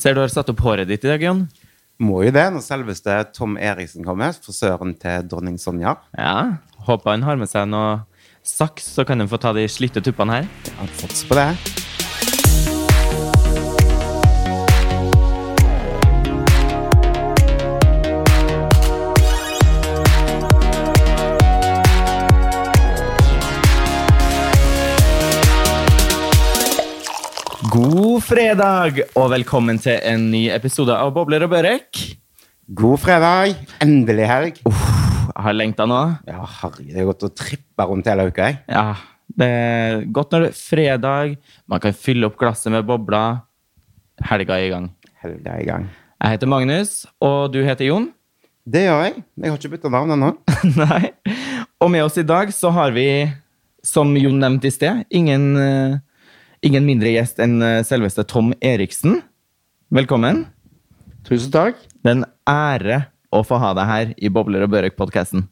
Ser 0.00 0.16
du 0.16 0.22
har 0.22 0.30
satt 0.32 0.48
opp 0.48 0.62
håret 0.64 0.88
ditt 0.88 1.02
i 1.04 1.10
dag, 1.10 1.20
Jon. 1.20 1.42
Må 2.00 2.22
jo 2.24 2.32
det 2.32 2.46
når 2.54 2.64
selveste 2.64 3.18
Tom 3.36 3.58
Eriksen 3.60 4.06
kommer, 4.06 4.32
frisøren 4.32 4.94
til 4.96 5.26
dronning 5.28 5.58
Sonja. 5.60 5.98
Ja. 6.16 6.56
Håper 6.86 7.12
han 7.12 7.26
har 7.28 7.36
med 7.36 7.50
seg 7.50 7.68
noe 7.68 7.98
saks, 8.40 8.88
så 8.96 9.04
kan 9.04 9.20
han 9.20 9.28
få 9.28 9.36
ta 9.42 9.52
de 9.52 9.68
slitte 9.68 10.00
tuppene 10.00 10.40
her. 10.40 10.50
Han 10.80 10.88
satser 11.02 11.28
på 11.28 11.36
det. 11.36 11.79
God 27.80 28.20
fredag, 28.26 28.98
og 29.16 29.30
velkommen 29.32 29.78
til 29.80 29.94
en 30.04 30.26
ny 30.28 30.42
episode 30.52 30.92
av 30.92 31.14
Bobler 31.16 31.46
og 31.46 31.52
Børek. 31.54 31.96
God 32.76 33.00
fredag! 33.00 33.54
Endelig 33.80 34.26
helg. 34.28 34.58
Jeg 34.66 35.44
har 35.46 35.56
lengta 35.56 35.86
nå. 35.88 36.00
Ja, 36.28 36.42
herregud, 36.58 36.90
det 36.92 37.00
er 37.00 37.08
godt 37.08 37.24
å 37.24 37.30
trippe 37.32 37.86
rundt 37.88 38.10
hele 38.10 38.26
uka. 38.28 38.50
jeg. 38.50 38.58
Ja, 38.68 38.98
det 39.32 39.48
er 39.62 40.04
godt 40.12 40.36
når 40.36 40.44
det 40.44 40.50
er 40.50 40.58
fredag. 40.58 41.32
Man 41.72 41.80
kan 41.86 41.96
fylle 41.96 42.28
opp 42.28 42.36
glasset 42.42 42.68
med 42.74 42.84
bobler. 42.90 43.40
Helga 44.28 44.60
er 44.60 44.66
i 44.66 44.74
gang. 44.74 44.90
Helga 45.24 45.56
er 45.56 45.64
i 45.64 45.70
gang. 45.70 45.88
Jeg 46.20 46.36
heter 46.36 46.52
Magnus, 46.52 46.94
og 47.24 47.48
du 47.54 47.62
heter 47.64 47.88
Jon. 47.88 48.10
Det 48.68 48.84
gjør 48.90 49.06
jeg. 49.06 49.24
Jeg 49.40 49.54
har 49.54 49.62
ikke 49.62 49.72
bytta 49.78 49.94
navn 49.96 50.18
ennå. 50.18 50.34
Nei. 50.82 51.14
Og 51.80 51.88
med 51.96 52.04
oss 52.04 52.20
i 52.20 52.28
dag 52.28 52.52
så 52.52 52.74
har 52.76 52.92
vi, 52.92 53.08
som 53.80 54.12
Jon 54.20 54.42
nevnte 54.44 54.68
i 54.68 54.76
sted, 54.76 55.06
ingen, 55.08 55.54
eh, 55.56 55.98
ingen 56.66 56.86
mindre 56.86 57.12
gjest 57.14 57.40
enn 57.42 57.60
eh, 57.64 57.80
selveste 57.86 58.24
Tom 58.28 58.52
Eriksen. 58.60 59.20
Velkommen. 59.94 60.44
Tusen 61.26 61.52
takk. 61.54 61.80
Det 62.00 62.12
er 62.12 62.18
en 62.18 62.28
ære 62.48 63.00
å 63.34 63.42
få 63.46 63.60
ha 63.62 63.72
deg 63.76 63.88
her 63.88 64.12
i 64.18 64.30
Bobler 64.32 64.66
og 64.66 64.72
Børek-podkasten. 64.74 65.46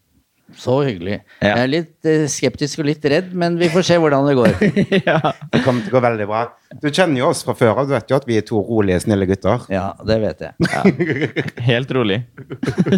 Så 0.56 0.78
hyggelig. 0.86 1.18
Ja. 1.42 1.50
Jeg 1.50 1.60
er 1.60 1.70
litt 1.70 2.08
eh, 2.08 2.24
skeptisk 2.30 2.80
og 2.80 2.88
litt 2.88 3.05
redd, 3.05 3.34
men 3.36 3.58
vi 3.60 3.68
får 3.72 3.84
se 3.84 3.98
hvordan 4.00 4.28
det 4.30 4.36
går. 4.38 4.55
ja. 5.10 5.18
Det 5.52 5.60
kommer 5.64 5.84
til 5.84 5.92
å 5.92 5.98
gå 5.98 6.02
veldig 6.06 6.28
bra. 6.30 6.46
Du 6.80 6.88
kjenner 6.88 7.20
jo 7.20 7.28
oss 7.33 7.44
fra 7.44 7.56
før 7.56 7.83
av. 7.83 7.90
Du 7.90 7.92
vet 7.96 8.08
jo 8.08 8.16
at 8.16 8.28
vi 8.28 8.38
er 8.40 8.46
to 8.48 8.62
rolige, 8.64 9.02
snille 9.05 9.28
gutter. 9.28 9.68
Ja, 9.72 9.90
det 10.08 10.18
vet 10.24 10.46
jeg. 10.46 11.52
Helt 11.68 11.92
rolig. 11.96 12.22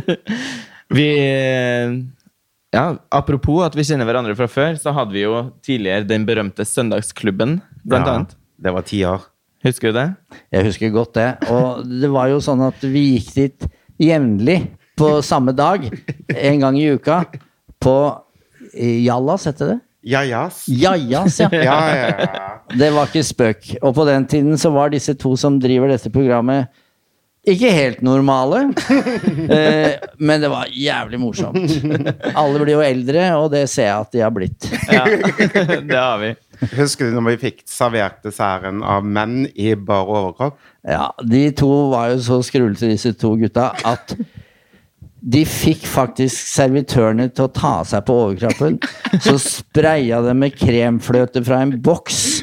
vi 0.99 1.11
Ja, 2.71 2.85
apropos 3.11 3.65
at 3.67 3.75
vi 3.75 3.87
kjenner 3.87 4.07
hverandre 4.07 4.39
fra 4.39 4.47
før, 4.51 4.79
så 4.79 4.95
hadde 4.95 5.17
vi 5.17 5.27
jo 5.27 5.43
tidligere 5.67 6.07
den 6.07 6.27
berømte 6.29 6.67
Søndagsklubben, 6.67 7.59
blant 7.85 8.07
Ja, 8.07 8.15
annet. 8.15 8.37
Det 8.61 8.73
var 8.77 8.83
tiår. 8.87 9.27
Husker 9.65 9.93
du 9.93 9.99
det? 9.99 10.07
Jeg 10.53 10.65
husker 10.71 10.93
godt 10.95 11.15
det. 11.19 11.29
Og 11.53 11.85
det 11.85 12.09
var 12.13 12.31
jo 12.33 12.41
sånn 12.45 12.63
at 12.65 12.81
vi 12.85 13.03
gikk 13.19 13.31
dit 13.37 13.67
jevnlig 14.01 14.59
på 15.01 15.21
samme 15.25 15.53
dag, 15.57 15.85
en 16.33 16.59
gang 16.61 16.77
i 16.81 16.91
uka, 16.97 17.23
på 17.81 17.95
Jallas, 18.77 19.47
heter 19.49 19.75
det? 19.75 19.79
Jajas. 20.13 20.63
Jajas, 20.69 21.41
ja. 21.41 21.49
Ja, 21.53 21.79
ja, 21.93 22.11
ja. 22.21 22.53
Det 22.77 22.89
var 22.95 23.09
ikke 23.11 23.25
spøk. 23.27 23.67
Og 23.83 23.95
på 23.97 24.05
den 24.09 24.25
tiden 24.31 24.57
så 24.61 24.71
var 24.73 24.93
disse 24.93 25.13
to 25.21 25.35
som 25.41 25.59
driver 25.61 25.91
dette 25.93 26.13
programmet, 26.13 26.69
ikke 27.49 27.71
helt 27.73 28.03
normale. 28.05 28.67
Eh, 29.51 29.97
men 30.23 30.39
det 30.43 30.49
var 30.53 30.69
jævlig 30.71 31.19
morsomt. 31.19 31.73
Alle 32.39 32.61
blir 32.61 32.77
jo 32.77 32.83
eldre, 32.85 33.25
og 33.41 33.49
det 33.51 33.65
ser 33.73 33.89
jeg 33.89 34.05
at 34.05 34.13
de 34.15 34.21
har 34.23 34.31
blitt. 34.35 34.67
Ja, 34.93 35.03
det 35.91 35.97
har 35.97 36.21
vi. 36.23 36.29
Husker 36.75 37.09
du 37.09 37.17
når 37.17 37.27
vi 37.31 37.39
fikk 37.47 37.63
servert 37.69 38.21
desserten 38.25 38.83
av 38.85 39.07
menn 39.07 39.47
i 39.55 39.73
bar 39.75 40.09
overkropp? 40.11 40.59
Ja, 40.87 41.11
De 41.25 41.47
to 41.57 41.71
var 41.93 42.13
jo 42.13 42.21
så 42.25 42.41
skrullete, 42.45 42.91
disse 42.91 43.15
to 43.17 43.33
gutta, 43.41 43.71
at 43.87 44.15
de 45.21 45.43
fikk 45.45 45.85
faktisk 45.89 46.49
servitørene 46.49 47.29
til 47.33 47.47
å 47.47 47.53
ta 47.53 47.75
seg 47.85 48.07
på 48.09 48.17
overkroppen. 48.27 48.79
Så 49.21 49.37
spraya 49.43 50.23
de 50.25 50.37
med 50.37 50.57
kremfløte 50.57 51.43
fra 51.45 51.61
en 51.65 51.75
boks 51.85 52.41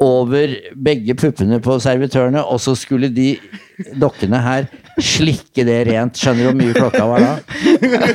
over 0.00 0.54
begge 0.78 1.16
puppene 1.18 1.58
på 1.62 1.76
servitørene, 1.82 2.42
og 2.46 2.62
så 2.62 2.76
skulle 2.78 3.10
de 3.12 3.34
dokkene 4.00 4.40
her 4.44 4.70
slikke 4.98 5.64
det 5.66 5.76
rent. 5.88 6.18
Skjønner 6.18 6.42
du 6.42 6.48
hvor 6.50 6.58
mye 6.58 6.74
klokka 6.76 7.06
var 7.10 7.24
da? 7.24 7.32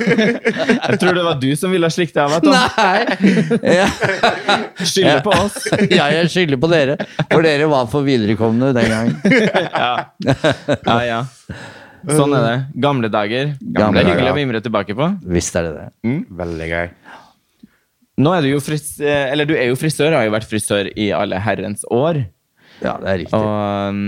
Jeg 0.89 0.99
tror 1.01 1.17
det 1.17 1.23
var 1.25 1.39
du 1.41 1.47
som 1.59 1.73
ville 1.73 1.89
slikke 1.93 2.15
det 2.15 2.25
av, 2.25 2.35
Tom. 2.43 2.53
Nei! 2.53 2.99
Ja. 3.75 3.87
Skylder 4.81 5.23
på 5.25 5.33
oss. 5.35 5.57
ja, 5.89 6.09
jeg 6.13 6.29
skylder 6.33 6.59
på 6.61 6.69
dere, 6.71 6.97
for 7.31 7.45
dere 7.45 7.69
var 7.71 7.87
for 7.91 8.05
viderekomne 8.07 8.73
den 8.75 8.91
gangen. 8.91 9.15
Ja, 10.85 10.97
ja. 11.05 11.19
Sånn 12.05 12.33
er 12.37 12.43
det. 12.45 12.55
Gamle 12.81 13.09
dager. 13.11 13.55
Gamle 13.75 14.03
er 14.03 14.11
hyggelig 14.11 14.33
å 14.33 14.37
mimre 14.37 14.61
tilbake 14.63 14.95
på. 14.97 15.07
Visst 15.35 15.55
er 15.57 15.69
det 15.69 15.73
det. 15.79 16.15
Veldig 16.37 16.69
gøy. 16.69 16.87
Nå 18.25 18.31
er 18.31 18.45
du 18.45 18.47
jo 18.53 18.61
fris 18.63 18.93
eh, 19.03 19.25
Eller 19.33 19.47
du 19.49 19.51
er 19.57 19.67
jo 19.67 19.75
frisør, 19.75 20.13
har 20.15 20.23
jo 20.23 20.31
vært 20.31 20.47
frisør 20.47 20.87
i 20.95 21.09
alle 21.15 21.39
herrens 21.43 21.83
år. 21.91 22.21
Ja, 22.83 22.95
det 23.01 23.09
er 23.11 23.19
riktig. 23.23 23.39
Og 23.39 23.91
um, 23.91 24.05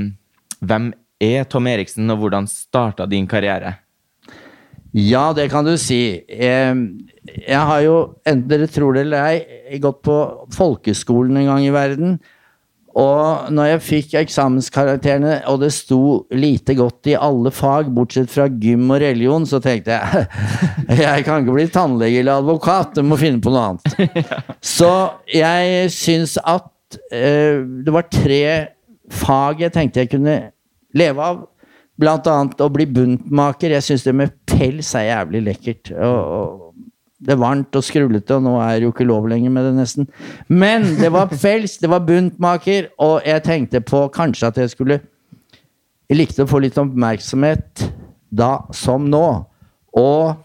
hvem 0.67 0.91
er 1.23 1.47
Tom 1.49 1.67
Eriksen, 1.69 2.09
og 2.13 2.21
hvordan 2.21 2.47
starta 2.49 3.07
din 3.09 3.27
karriere? 3.29 3.77
Ja, 4.97 5.33
det 5.35 5.49
kan 5.51 5.65
du 5.67 5.75
si. 5.77 6.23
Jeg 6.27 7.59
har 7.69 7.83
jo, 7.85 7.97
enten 8.25 8.47
dere 8.49 8.69
tror 8.71 8.95
det 8.95 9.05
eller 9.05 9.27
ei, 9.29 9.79
gått 9.83 10.01
på 10.07 10.17
folkeskolen 10.55 11.37
en 11.41 11.51
gang 11.51 11.67
i 11.67 11.75
verden. 11.75 12.17
Og 12.97 13.51
når 13.53 13.67
jeg 13.69 13.83
fikk 13.85 14.15
eksamenskarakterene, 14.23 15.35
og 15.51 15.59
det 15.61 15.69
sto 15.75 15.99
lite 16.33 16.73
godt 16.79 17.11
i 17.11 17.17
alle 17.19 17.51
fag, 17.53 17.91
bortsett 17.93 18.31
fra 18.33 18.47
gym 18.49 18.87
og 18.89 19.03
religion, 19.03 19.45
så 19.45 19.59
tenkte 19.61 19.99
jeg 19.99 20.25
jeg 21.03 21.27
kan 21.27 21.43
ikke 21.43 21.59
bli 21.59 21.67
tannlege 21.69 22.23
eller 22.23 22.41
advokat, 22.41 22.97
jeg 22.97 23.05
må 23.05 23.19
finne 23.21 23.43
på 23.43 23.53
noe 23.53 23.75
annet. 23.75 24.25
Så 24.77 24.89
jeg 25.29 25.91
syns 25.93 26.39
at 26.41 26.97
eh, 27.13 27.61
det 27.61 27.93
var 27.93 28.09
tre 28.09 28.43
fag 29.13 29.61
jeg 29.61 29.75
tenkte 29.75 30.01
jeg 30.01 30.11
kunne 30.11 30.39
leve 30.95 31.23
av. 31.23 31.45
Blant 31.97 32.27
annet 32.29 32.61
å 32.61 32.69
bli 32.69 32.85
buntmaker. 32.85 33.73
Jeg 33.73 33.85
syns 33.87 34.05
det 34.05 34.13
med 34.15 34.35
pels 34.45 34.93
er 34.95 35.09
jævlig 35.09 35.41
lekkert. 35.47 35.91
Og, 35.97 36.19
og 36.37 36.67
det 37.17 37.33
er 37.33 37.41
varmt 37.41 37.73
og 37.73 37.85
skrullete, 37.85 38.37
og 38.37 38.45
nå 38.45 38.53
er 38.61 38.77
det 38.77 38.85
jo 38.85 38.93
ikke 38.93 39.07
lov 39.09 39.25
lenger 39.29 39.53
med 39.53 39.65
det, 39.65 39.73
nesten. 39.79 40.09
Men 40.47 40.85
det 40.99 41.09
var 41.13 41.31
pels, 41.31 41.79
det 41.81 41.89
var 41.89 42.05
buntmaker, 42.05 42.91
og 43.01 43.25
jeg 43.25 43.43
tenkte 43.47 43.81
på 43.81 44.03
kanskje 44.13 44.51
at 44.51 44.59
jeg 44.63 44.75
skulle 44.75 45.01
Jeg 46.07 46.21
likte 46.21 46.45
å 46.45 46.47
få 46.47 46.61
litt 46.63 46.77
oppmerksomhet 46.79 47.81
da 48.31 48.61
som 48.71 49.09
nå. 49.11 49.25
Og 49.99 50.37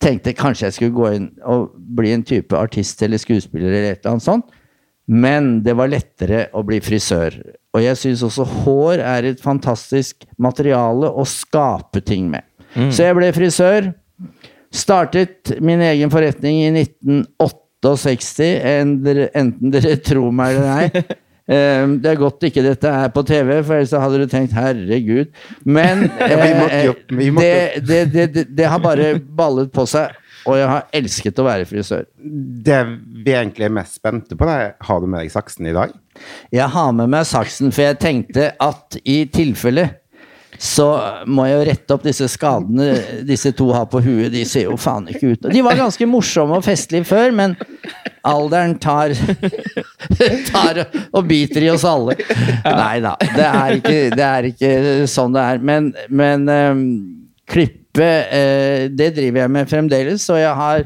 tenkte 0.00 0.32
kanskje 0.32 0.70
jeg 0.70 0.76
skulle 0.78 0.96
gå 0.96 1.10
inn 1.18 1.26
og 1.44 1.74
bli 1.76 2.14
en 2.14 2.24
type 2.24 2.56
artist 2.56 3.02
eller 3.04 3.20
skuespiller 3.20 3.68
eller 3.68 3.90
et 3.90 3.98
eller 3.98 4.14
annet 4.14 4.24
sånt. 4.24 4.46
Men 5.04 5.58
det 5.66 5.74
var 5.76 5.92
lettere 5.92 6.46
å 6.56 6.62
bli 6.64 6.80
frisør. 6.80 7.36
Og 7.74 7.82
jeg 7.82 7.98
syns 7.98 8.22
også 8.22 8.44
hår 8.64 9.00
er 9.02 9.26
et 9.32 9.40
fantastisk 9.42 10.22
materiale 10.38 11.08
å 11.10 11.24
skape 11.26 12.00
ting 12.06 12.28
med. 12.30 12.46
Så 12.94 13.02
jeg 13.08 13.16
ble 13.18 13.32
frisør. 13.34 13.92
Startet 14.74 15.52
min 15.62 15.82
egen 15.86 16.10
forretning 16.10 16.56
i 16.64 16.70
1968, 16.70 18.48
enten 19.38 19.70
dere 19.74 19.96
tror 20.02 20.32
meg 20.34 20.56
eller 20.56 20.70
nei. 20.70 21.04
Eh, 21.44 21.84
Det 22.00 22.08
er 22.08 22.16
godt 22.16 22.40
ikke 22.48 22.62
dette 22.64 22.88
er 22.88 23.10
på 23.12 23.20
TV, 23.28 23.58
for 23.66 23.76
ellers 23.76 23.90
hadde 23.92 24.16
du 24.22 24.30
tenkt 24.32 24.54
'herregud'. 24.56 25.28
Men 25.68 26.06
eh, 26.24 26.86
det, 27.84 27.98
det, 28.14 28.24
det, 28.32 28.44
det 28.56 28.64
har 28.64 28.80
bare 28.80 29.10
ballet 29.20 29.68
på 29.68 29.84
seg, 29.84 30.08
og 30.44 30.58
jeg 30.58 30.68
har 30.70 30.86
elsket 31.00 31.40
å 31.40 31.46
være 31.46 31.66
frisør. 31.68 32.06
Det 32.68 32.80
vi 33.24 33.34
egentlig 33.34 33.68
er 33.68 33.76
mest 33.80 33.98
spente 34.00 34.36
på, 34.38 34.48
er 34.48 34.74
har 34.84 35.02
du 35.02 35.08
med 35.08 35.24
deg 35.24 35.32
saksen 35.32 35.68
i 35.70 35.76
dag? 35.76 35.92
Jeg 36.54 36.70
har 36.70 36.94
med 36.94 37.10
meg 37.10 37.26
saksen, 37.28 37.72
for 37.74 37.88
jeg 37.88 38.00
tenkte 38.02 38.52
at 38.62 38.98
i 39.04 39.24
tilfelle 39.32 39.88
så 40.60 40.86
må 41.26 41.48
jeg 41.48 41.56
jo 41.56 41.64
rette 41.66 41.94
opp 41.96 42.04
disse 42.06 42.28
skadene 42.30 42.86
disse 43.26 43.50
to 43.58 43.66
har 43.74 43.88
på 43.90 44.00
huet. 44.04 44.30
De 44.32 44.44
ser 44.46 44.68
jo 44.68 44.76
faen 44.80 45.08
ikke 45.10 45.34
ut 45.34 45.48
De 45.50 45.62
var 45.66 45.78
ganske 45.78 46.06
morsomme 46.08 46.60
og 46.60 46.66
festlige 46.66 47.06
før, 47.08 47.34
men 47.34 47.56
alderen 48.24 48.76
tar, 48.80 49.12
tar 50.52 50.84
og 51.10 51.26
biter 51.28 51.66
i 51.66 51.70
oss 51.74 51.84
alle. 51.88 52.16
Nei 52.64 52.98
da, 53.04 53.16
det 53.20 53.48
er 53.48 53.78
ikke, 53.80 53.98
det 54.14 54.28
er 54.28 54.50
ikke 54.52 54.74
sånn 55.10 55.34
det 55.34 55.48
er. 55.52 55.64
Men, 55.72 55.90
men 56.08 56.46
um, 56.48 56.84
klippe, 57.50 57.80
eh, 57.80 57.83
det 57.94 59.10
driver 59.14 59.44
jeg 59.44 59.50
med 59.54 59.70
fremdeles, 59.70 60.28
og 60.32 60.40
jeg 60.40 60.54
har 60.58 60.84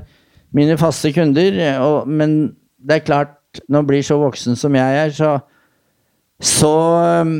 mine 0.54 0.76
faste 0.78 1.12
kunder. 1.12 1.56
Og, 1.80 2.08
men 2.08 2.38
det 2.78 2.98
er 2.98 3.06
klart, 3.06 3.34
når 3.68 3.80
man 3.80 3.88
blir 3.88 4.04
så 4.04 4.18
voksen 4.20 4.56
som 4.56 4.76
jeg 4.76 4.98
er, 5.04 5.12
så, 5.14 5.38
så 6.40 6.74
um, 7.22 7.38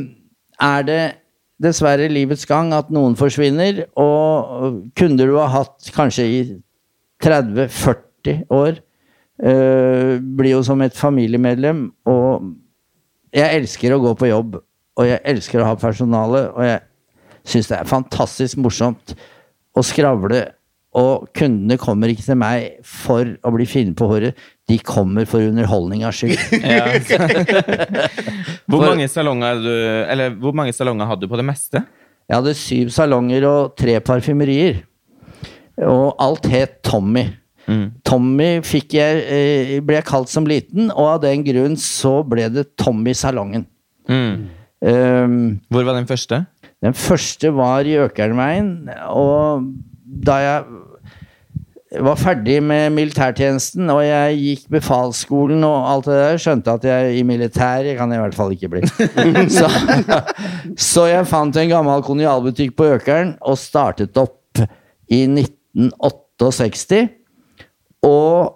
er 0.59 0.85
det 0.87 1.01
dessverre 1.63 2.07
livets 2.11 2.47
gang 2.47 2.71
at 2.75 2.91
noen 2.93 3.17
forsvinner, 3.19 3.83
og 3.99 4.85
kunder 4.97 5.27
du 5.27 5.35
har 5.37 5.51
hatt 5.53 5.91
kanskje 5.95 6.25
i 6.25 6.39
30-40 7.23 8.45
år, 8.55 8.79
eh, 9.43 10.13
blir 10.23 10.53
jo 10.53 10.61
som 10.63 10.81
et 10.81 10.95
familiemedlem. 10.95 11.89
Og 12.07 12.47
jeg 13.35 13.59
elsker 13.59 13.95
å 13.95 13.99
gå 14.03 14.13
på 14.21 14.31
jobb, 14.31 14.55
og 14.99 15.07
jeg 15.07 15.19
elsker 15.33 15.59
å 15.59 15.67
ha 15.67 15.75
personale, 15.79 16.45
og 16.53 16.63
jeg 16.63 16.79
syns 17.49 17.71
det 17.71 17.79
er 17.79 17.91
fantastisk 17.91 18.63
morsomt 18.63 19.15
å 19.77 19.83
skravle. 19.85 20.45
Og 20.99 21.27
kundene 21.37 21.77
kommer 21.77 22.09
ikke 22.09 22.25
til 22.25 22.39
meg 22.41 22.79
for 22.87 23.35
å 23.45 23.51
bli 23.53 23.67
finne 23.69 23.93
på 23.97 24.07
håret, 24.09 24.37
de 24.69 24.77
kommer 24.81 25.27
for 25.29 25.45
underholdningas 25.45 26.17
skyld. 26.17 26.39
Ja. 26.65 26.87
hvor, 28.69 28.87
mange 28.87 29.05
salonger 29.11 29.61
du, 29.61 29.73
eller, 30.09 30.33
hvor 30.41 30.55
mange 30.57 30.73
salonger 30.73 31.09
hadde 31.09 31.27
du 31.27 31.31
på 31.31 31.37
det 31.37 31.45
meste? 31.45 31.83
Jeg 32.29 32.37
hadde 32.37 32.55
syv 32.57 32.89
salonger 32.93 33.45
og 33.49 33.75
tre 33.77 33.99
parfymerier. 34.05 34.81
Og 35.85 36.17
alt 36.21 36.49
het 36.51 36.81
Tommy. 36.85 37.27
Tommy 38.07 38.49
fikk 38.65 38.95
jeg, 38.97 39.23
eh, 39.29 39.73
ble 39.85 39.99
jeg 39.99 40.07
kalt 40.07 40.31
som 40.31 40.47
liten, 40.49 40.89
og 40.89 41.15
av 41.15 41.19
den 41.25 41.43
grunn 41.45 41.77
så 41.79 42.19
ble 42.25 42.47
det 42.53 42.65
Tommy-salongen. 42.81 43.65
Mm. 44.09 44.47
Um, 44.79 45.35
Hvor 45.69 45.85
var 45.85 45.97
den 45.99 46.07
første? 46.09 46.45
Den 46.83 46.95
første 46.95 47.51
var 47.55 47.87
i 47.87 47.97
Økernveien, 47.99 48.89
og 49.11 49.65
da 50.25 50.37
jeg 50.39 50.63
var 52.05 52.19
ferdig 52.21 52.59
med 52.63 52.93
militærtjenesten, 52.93 53.89
og 53.89 54.03
jeg 54.05 54.37
gikk 54.37 54.65
befalsskolen 54.75 55.63
og 55.65 55.87
alt 55.89 56.09
det 56.09 56.17
der, 56.19 56.41
skjønte 56.41 56.75
at 56.77 56.85
jeg 56.85 57.17
i 57.17 57.23
militæret 57.25 57.97
kan 57.97 58.11
jeg 58.13 58.19
i 58.19 58.23
hvert 58.27 58.37
fall 58.37 58.53
ikke 58.53 58.69
bli. 58.75 58.83
så, 59.57 59.69
så 60.77 61.07
jeg 61.09 61.27
fant 61.27 61.57
en 61.57 61.71
gammel 61.71 62.05
kolonialbutikk 62.05 62.75
på 62.77 62.91
Økeren 62.99 63.33
og 63.41 63.57
startet 63.57 64.21
opp 64.21 64.61
i 65.09 65.23
1968. 65.25 67.01
Og 68.05 68.55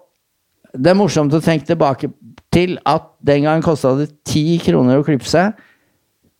det 0.74 0.94
er 0.94 0.98
morsomt 0.98 1.34
å 1.34 1.42
tenke 1.42 1.66
tilbake 1.66 2.12
til 2.54 2.78
at 2.86 3.10
den 3.26 3.48
gang 3.48 3.62
kosta 3.66 3.96
det 3.98 4.12
ti 4.26 4.60
kroner 4.62 5.02
å 5.02 5.06
klippe 5.06 5.26
seg. 5.26 5.58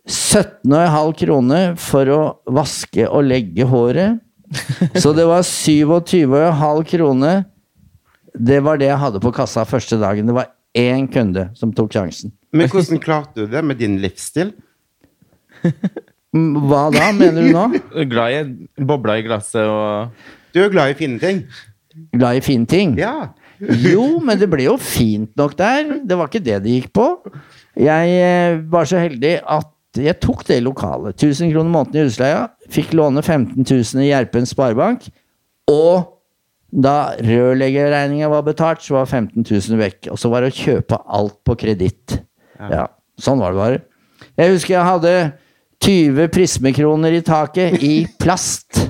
17,5 0.04 1.14
kroner 1.16 1.74
for 1.80 2.10
å 2.12 2.20
vaske 2.52 3.06
og 3.08 3.24
legge 3.30 3.64
håret. 3.68 4.20
Så 5.02 5.14
det 5.16 5.24
var 5.28 5.44
27,5 5.46 6.84
kroner. 6.90 7.44
Det 8.34 8.60
var 8.66 8.78
det 8.80 8.90
jeg 8.90 9.00
hadde 9.00 9.22
på 9.22 9.32
kassa 9.34 9.64
første 9.68 9.98
dagen. 10.00 10.28
Det 10.28 10.36
var 10.36 10.52
én 10.76 11.06
kunde 11.10 11.48
som 11.56 11.72
tok 11.74 11.94
sjansen. 11.94 12.34
Men 12.54 12.68
hvordan 12.70 13.00
klarte 13.02 13.44
du 13.44 13.50
det 13.50 13.62
med 13.64 13.80
din 13.80 13.96
livsstil? 14.02 14.52
Mm, 16.34 16.66
Hva 16.68 16.88
da, 16.92 17.08
mener 17.14 17.46
du 17.46 17.54
nå? 17.54 17.64
Glad 18.12 18.34
i 18.34 18.84
bobler 18.84 19.22
i 19.22 19.24
glasset 19.26 19.64
og 19.70 20.10
Du 20.54 20.60
er 20.64 20.72
glad 20.72 20.92
i 20.92 20.98
fine 20.98 21.18
ting. 21.22 21.44
Glad 22.12 22.40
i 22.40 22.44
fine 22.44 22.66
ting? 22.68 22.96
Ja. 22.98 23.30
Jo, 23.62 24.18
men 24.22 24.38
det 24.38 24.48
ble 24.50 24.66
jo 24.66 24.74
fint 24.82 25.30
nok 25.38 25.54
der. 25.58 26.00
Det 26.02 26.18
var 26.18 26.28
ikke 26.28 26.42
det 26.42 26.58
det 26.64 26.74
gikk 26.74 26.90
på. 26.94 27.06
Jeg 27.78 28.18
eh, 28.18 28.58
var 28.70 28.86
så 28.90 29.00
heldig 29.02 29.38
at 29.40 29.70
jeg 30.02 30.18
tok 30.22 30.42
det 30.48 30.62
lokalet. 30.64 31.14
1000 31.14 31.52
kroner 31.52 31.70
måneden 31.70 32.00
i 32.00 32.08
husleia. 32.08 32.48
Fikk 32.72 32.94
låne 32.98 33.22
15 33.22 33.62
000 33.62 34.02
i 34.02 34.10
Gjerpen 34.10 34.48
Sparebank. 34.48 35.06
Og 35.70 36.10
da 36.74 37.14
rørleggerregninga 37.22 38.28
var 38.32 38.42
betalt, 38.46 38.82
så 38.82 38.98
var 38.98 39.06
15 39.06 39.44
000 39.46 39.78
vekk. 39.78 40.10
Og 40.10 40.18
så 40.18 40.30
var 40.32 40.42
det 40.42 40.50
å 40.50 40.58
kjøpe 40.58 40.98
alt 41.06 41.38
på 41.46 41.56
kreditt. 41.60 42.18
Ja, 42.58 42.88
sånn 43.20 43.42
var 43.42 43.54
det 43.54 43.60
bare. 43.60 43.82
Jeg 44.40 44.54
husker 44.56 44.74
jeg 44.74 44.88
hadde 44.88 45.14
20 45.84 46.30
prismekroner 46.34 47.14
i 47.14 47.22
taket 47.24 47.82
i 47.84 47.94
plast. 48.20 48.80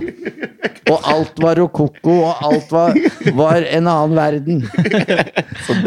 Og 0.91 1.07
alt 1.09 1.39
var 1.41 1.57
rokoko, 1.57 2.15
og 2.27 2.43
alt 2.45 2.73
var, 2.73 2.97
var 3.37 3.65
en 3.65 3.89
annen 3.89 4.17
verden. 4.19 4.63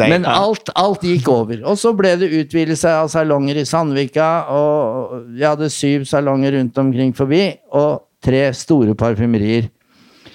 Men 0.00 0.26
alt, 0.28 0.72
alt 0.78 1.04
gikk 1.06 1.28
over. 1.30 1.60
Og 1.68 1.78
så 1.78 1.92
ble 1.96 2.14
det 2.18 2.30
utvidelse 2.40 2.92
av 3.02 3.10
salonger 3.12 3.60
i 3.60 3.66
Sandvika, 3.68 4.28
og 4.50 5.28
vi 5.36 5.46
hadde 5.46 5.70
syv 5.72 6.06
salonger 6.08 6.56
rundt 6.58 6.80
omkring 6.82 7.14
forbi, 7.16 7.44
og 7.70 8.02
tre 8.24 8.48
store 8.56 8.96
parfymerier. 8.98 9.68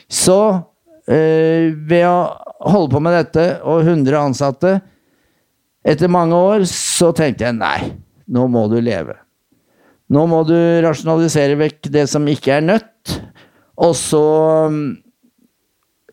Så 0.07 0.39
øh, 1.09 1.73
ved 1.89 2.07
å 2.07 2.17
holde 2.63 2.93
på 2.93 3.03
med 3.03 3.17
dette, 3.19 3.47
og 3.67 3.83
100 3.83 4.19
ansatte, 4.21 4.77
etter 5.83 6.11
mange 6.11 6.39
år, 6.39 6.63
så 6.69 7.11
tenkte 7.15 7.49
jeg 7.49 7.59
nei, 7.59 7.91
nå 8.31 8.47
må 8.47 8.69
du 8.71 8.79
leve. 8.79 9.17
Nå 10.13 10.23
må 10.29 10.43
du 10.47 10.55
rasjonalisere 10.85 11.57
vekk 11.59 11.89
det 11.91 12.05
som 12.11 12.27
ikke 12.29 12.59
er 12.59 12.65
nødt, 12.65 12.92
og 13.81 13.95
så 13.97 14.23
mm, 14.69 14.83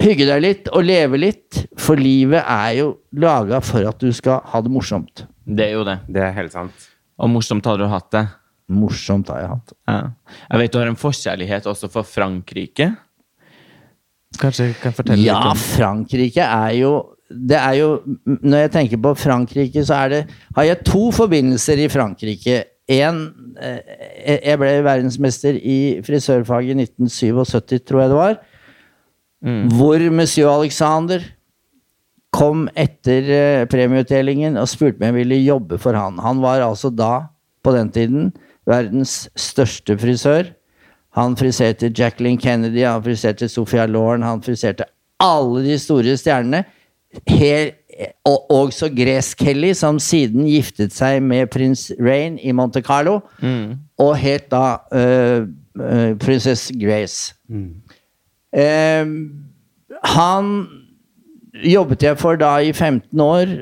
hygge 0.00 0.28
deg 0.28 0.44
litt 0.44 0.70
og 0.72 0.86
leve 0.86 1.20
litt, 1.20 1.64
for 1.80 2.00
livet 2.00 2.40
er 2.40 2.78
jo 2.80 2.88
laga 3.20 3.60
for 3.64 3.84
at 3.88 4.00
du 4.00 4.08
skal 4.16 4.40
ha 4.52 4.62
det 4.64 4.72
morsomt. 4.72 5.26
Det 5.44 5.66
er 5.66 5.76
jo 5.76 5.84
det. 5.88 5.98
Det 6.08 6.24
er 6.24 6.34
helt 6.36 6.54
sant. 6.54 6.88
Og 7.20 7.32
morsomt 7.32 7.66
har 7.68 7.80
du 7.80 7.86
hatt 7.90 8.08
det. 8.14 8.24
Morsomt 8.70 9.28
har 9.32 9.42
jeg 9.42 9.52
hatt. 9.52 9.72
Ja. 9.90 10.00
Jeg 10.46 10.62
vet 10.62 10.72
du 10.72 10.78
har 10.80 10.90
en 10.90 11.00
forkjærlighet 11.00 11.66
også 11.68 11.90
for 11.92 12.06
Frankrike. 12.06 12.92
Kanskje 14.40 14.70
du 14.70 14.76
kan 14.78 14.94
fortelle 14.94 15.24
Ja, 15.26 15.40
litt 15.40 15.56
om 15.56 15.64
Frankrike 15.74 16.44
er 16.46 16.76
jo 16.78 16.92
det 17.30 17.58
er 17.58 17.76
jo, 17.78 17.90
Når 18.26 18.64
jeg 18.64 18.70
tenker 18.74 18.98
på 19.02 19.12
Frankrike, 19.14 19.84
så 19.86 20.00
er 20.04 20.08
det, 20.10 20.20
har 20.56 20.64
jeg 20.66 20.80
to 20.86 21.10
forbindelser 21.14 21.78
i 21.78 21.86
Frankrike. 21.90 22.56
En, 22.90 23.18
eh, 23.60 23.80
Jeg 24.44 24.58
ble 24.58 24.70
verdensmester 24.82 25.54
i 25.54 26.00
frisørfaget 26.02 26.74
i 26.74 26.86
1977, 26.86 27.84
tror 27.86 28.00
jeg 28.00 28.10
det 28.10 28.18
var. 28.18 28.40
Hvor 29.40 30.02
monsieur 30.12 30.50
Alexander 30.50 31.22
kom 32.34 32.68
etter 32.78 33.30
eh, 33.34 33.66
premieutdelingen 33.70 34.58
og 34.60 34.68
spurte 34.70 35.00
om 35.00 35.08
jeg 35.08 35.18
ville 35.18 35.40
jobbe 35.42 35.78
for 35.82 35.96
han. 35.98 36.18
Han 36.22 36.42
var 36.42 36.62
altså 36.62 36.90
da, 36.94 37.30
på 37.64 37.74
den 37.74 37.90
tiden, 37.94 38.30
verdens 38.68 39.28
største 39.38 39.96
frisør. 39.98 40.52
Han 41.18 41.34
friserte 41.38 41.90
Jacqueline 41.90 42.38
Kennedy, 42.38 42.84
han 42.86 43.02
friserte 43.02 43.48
Sophia 43.50 43.86
Loren, 43.90 44.22
han 44.22 44.42
friserte 44.42 44.86
alle 45.20 45.64
de 45.66 45.78
store 45.80 46.14
stjernene. 46.20 46.62
Hel, 47.26 47.72
og 48.24 48.50
også 48.50 48.88
Grace 48.94 49.36
Kelly, 49.36 49.72
som 49.76 49.98
siden 50.02 50.46
giftet 50.48 50.94
seg 50.96 51.20
med 51.22 51.50
prins 51.52 51.88
Rain 52.00 52.38
i 52.38 52.52
Monte 52.56 52.82
Carlo. 52.84 53.20
Og 54.00 54.12
het 54.18 54.48
da 54.52 54.80
uh, 54.94 55.48
uh, 55.80 56.12
prinsess 56.20 56.70
Grace. 56.80 57.34
Uh, 57.50 59.04
han 60.14 60.54
jobbet 61.66 62.06
jeg 62.06 62.18
for 62.20 62.38
da 62.40 62.54
i 62.62 62.72
15 62.72 63.20
år 63.20 63.52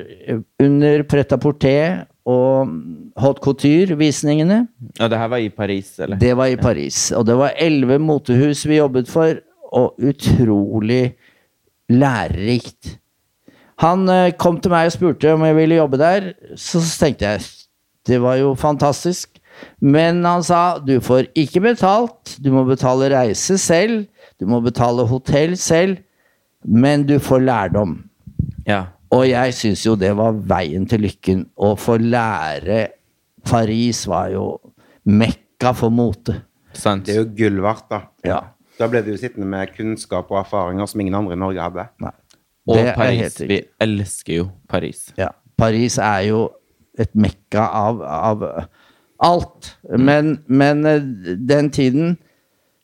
under 0.62 1.02
Pret 1.08 1.32
à 1.32 1.38
Porter 1.40 2.04
og 2.28 2.68
Haute 3.18 3.42
Couture-visningene. 3.42 4.66
Og 5.00 5.10
det 5.10 5.18
her 5.18 5.30
var 5.32 5.42
i 5.42 5.48
Paris, 5.48 5.94
eller? 5.98 6.18
Det 6.20 6.36
var 6.36 6.52
i 6.52 6.56
Paris. 6.60 7.10
Og 7.16 7.26
det 7.26 7.36
var 7.38 7.56
elleve 7.58 7.98
motehus 7.98 8.66
vi 8.68 8.78
jobbet 8.78 9.08
for, 9.10 9.40
og 9.72 9.96
utrolig 9.98 11.16
lærerikt. 11.88 12.98
Han 13.82 14.08
eh, 14.10 14.34
kom 14.38 14.58
til 14.62 14.72
meg 14.74 14.88
og 14.88 14.96
spurte 14.96 15.32
om 15.34 15.44
jeg 15.46 15.56
ville 15.58 15.78
jobbe 15.78 16.00
der. 16.00 16.32
Så 16.58 16.82
tenkte 16.98 17.32
jeg 17.32 17.46
det 18.08 18.22
var 18.24 18.38
jo 18.40 18.54
fantastisk. 18.56 19.36
Men 19.82 20.22
han 20.24 20.44
sa 20.46 20.78
du 20.78 20.98
får 21.02 21.28
ikke 21.38 21.64
betalt, 21.64 22.36
du 22.38 22.52
må 22.54 22.62
betale 22.68 23.10
reise 23.12 23.58
selv, 23.58 24.06
du 24.38 24.46
må 24.46 24.60
betale 24.62 25.06
hotell 25.10 25.56
selv, 25.58 25.98
men 26.62 27.04
du 27.08 27.18
får 27.22 27.42
lærdom. 27.42 27.96
Ja. 28.68 28.84
Og 29.14 29.26
jeg 29.28 29.56
syns 29.56 29.82
jo 29.86 29.96
det 29.98 30.12
var 30.18 30.36
veien 30.50 30.86
til 30.88 31.02
lykken. 31.06 31.46
Å 31.56 31.72
få 31.80 31.96
lære 31.98 32.84
Paris 33.48 34.04
var 34.08 34.30
jo 34.34 34.44
mekka 35.08 35.72
for 35.76 35.94
mote. 35.94 36.36
Sant. 36.76 37.08
Det 37.08 37.16
er 37.16 37.22
jo 37.22 37.28
gull 37.38 37.62
verdt, 37.64 37.88
da. 37.90 38.02
Ja. 38.26 38.40
Da 38.78 38.86
ble 38.90 39.02
du 39.02 39.14
sittende 39.18 39.48
med 39.50 39.72
kunnskap 39.74 40.28
og 40.30 40.42
erfaringer 40.44 40.86
som 40.86 41.02
ingen 41.02 41.16
andre 41.18 41.34
i 41.34 41.40
Norge 41.40 41.64
hadde. 41.64 41.88
Nei. 42.04 42.14
Og 42.68 42.76
Det 42.76 42.94
Paris. 42.96 43.40
Vi 43.48 43.62
elsker 43.80 44.34
jo 44.34 44.48
Paris. 44.68 45.08
Ja. 45.18 45.32
Paris 45.58 45.98
er 45.98 46.26
jo 46.28 46.42
et 46.98 47.14
mekka 47.16 47.64
av, 47.64 48.02
av 48.02 48.44
alt. 49.24 49.72
Men, 49.98 50.38
men 50.46 50.86
eh, 50.86 51.02
den 51.48 51.70
tiden 51.74 52.18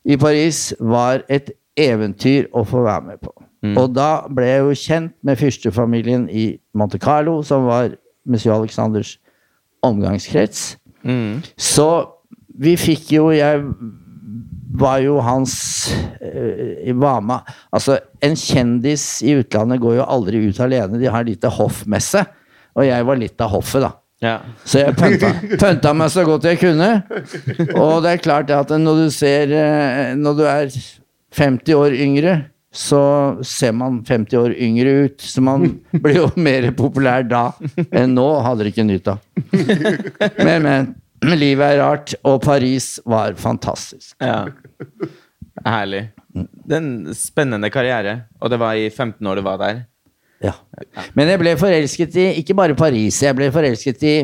i 0.05 0.17
Paris 0.17 0.75
var 0.81 1.23
et 1.29 1.53
eventyr 1.77 2.49
å 2.55 2.65
få 2.65 2.85
være 2.87 3.07
med 3.11 3.21
på. 3.25 3.35
Og 3.81 3.95
da 3.97 4.27
ble 4.29 4.45
jeg 4.45 4.61
jo 4.61 4.75
kjent 4.77 5.13
med 5.25 5.39
fyrstefamilien 5.41 6.27
i 6.29 6.59
Monte 6.77 6.99
Carlo, 7.01 7.39
som 7.43 7.65
var 7.65 7.95
monsieur 8.29 8.53
Alexanders 8.59 9.15
omgangskrets. 9.85 10.77
Så 11.57 11.89
vi 12.61 12.77
fikk 12.79 13.13
jo 13.13 13.31
Jeg 13.35 13.63
var 14.75 15.01
jo 15.05 15.19
hans 15.23 15.55
var 16.99 17.21
med. 17.23 17.53
Altså, 17.75 17.99
en 18.25 18.37
kjendis 18.39 19.05
i 19.23 19.37
utlandet 19.39 19.83
går 19.83 20.01
jo 20.01 20.07
aldri 20.17 20.41
ut 20.49 20.61
alene. 20.65 20.99
De 21.01 21.11
har 21.11 21.27
lite 21.27 21.51
hoff 21.53 21.85
med 21.91 22.03
seg. 22.03 22.27
Og 22.75 22.87
jeg 22.87 23.07
var 23.07 23.21
litt 23.21 23.45
av 23.45 23.53
hoffet, 23.55 23.85
da. 23.85 23.93
Ja. 24.25 24.39
Så 24.65 24.81
jeg 24.81 24.97
pønta, 24.97 25.31
pønta 25.61 25.93
meg 25.97 26.11
så 26.13 26.25
godt 26.27 26.47
jeg 26.49 26.61
kunne. 26.63 26.89
Og 27.77 28.01
det 28.05 28.15
er 28.15 28.25
klart 28.25 28.51
at 28.55 28.73
når 28.81 29.05
du 29.05 29.07
ser 29.13 29.53
eh, 29.53 30.15
Når 30.17 30.39
du 30.39 30.45
er 30.49 30.75
50 31.35 31.77
år 31.77 31.97
yngre, 31.99 32.35
så 32.75 33.03
ser 33.47 33.75
man 33.77 34.01
50 34.07 34.39
år 34.39 34.57
yngre 34.59 34.97
ut. 35.07 35.23
Så 35.23 35.43
man 35.45 35.69
blir 35.93 36.23
jo 36.23 36.29
mer 36.49 36.71
populær 36.79 37.27
da 37.27 37.47
enn 37.91 38.17
nå, 38.17 38.27
hadde 38.47 38.67
det 38.67 38.75
ikke 38.75 38.89
nytt 38.89 39.13
av. 39.13 39.23
Men, 40.41 40.63
men. 40.67 40.93
Men 41.25 41.41
livet 41.41 41.75
er 41.75 41.81
rart, 41.81 42.15
og 42.27 42.43
Paris 42.45 42.99
var 43.09 43.35
fantastisk. 43.41 44.15
Ja. 44.21 44.45
Herlig. 45.65 46.09
Det 46.35 46.77
er 46.77 46.83
en 46.83 47.15
spennende 47.17 47.71
karriere, 47.73 48.25
og 48.43 48.51
det 48.53 48.59
var 48.61 48.77
i 48.77 48.89
15 48.91 49.27
år 49.31 49.41
du 49.41 49.45
var 49.47 49.61
der. 49.63 49.85
Ja. 50.45 50.53
Men 51.17 51.31
jeg 51.31 51.41
ble 51.41 51.55
forelsket 51.57 52.17
i 52.21 52.27
ikke 52.43 52.57
bare 52.59 52.77
Paris, 52.77 53.23
jeg 53.23 53.37
ble 53.39 53.49
forelsket 53.55 54.03
i, 54.05 54.17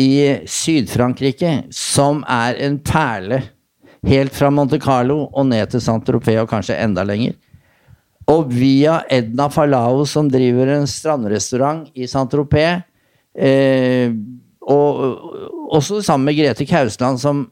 i 0.00 0.10
Syd-Frankrike, 0.48 1.56
som 1.74 2.22
er 2.30 2.60
en 2.64 2.78
perle. 2.86 3.42
Helt 4.06 4.34
fra 4.34 4.48
Monte 4.50 4.80
Carlo 4.82 5.28
og 5.30 5.46
ned 5.50 5.74
til 5.74 5.82
Saint-Tropez, 5.84 6.40
og 6.42 6.48
kanskje 6.50 6.78
enda 6.82 7.04
lenger. 7.06 7.36
Og 8.30 8.48
via 8.54 9.00
Edna 9.10 9.48
Falao, 9.50 10.06
som 10.08 10.30
driver 10.30 10.72
en 10.76 10.88
strandrestaurant 10.90 11.84
i 11.94 12.08
Saint-Tropez. 12.10 12.82
Eh, 13.34 14.14
og 14.68 15.02
og 15.02 15.76
også 15.78 16.02
sammen 16.04 16.26
med 16.28 16.36
Grete 16.36 16.66
Kausland, 16.68 17.18
som 17.18 17.46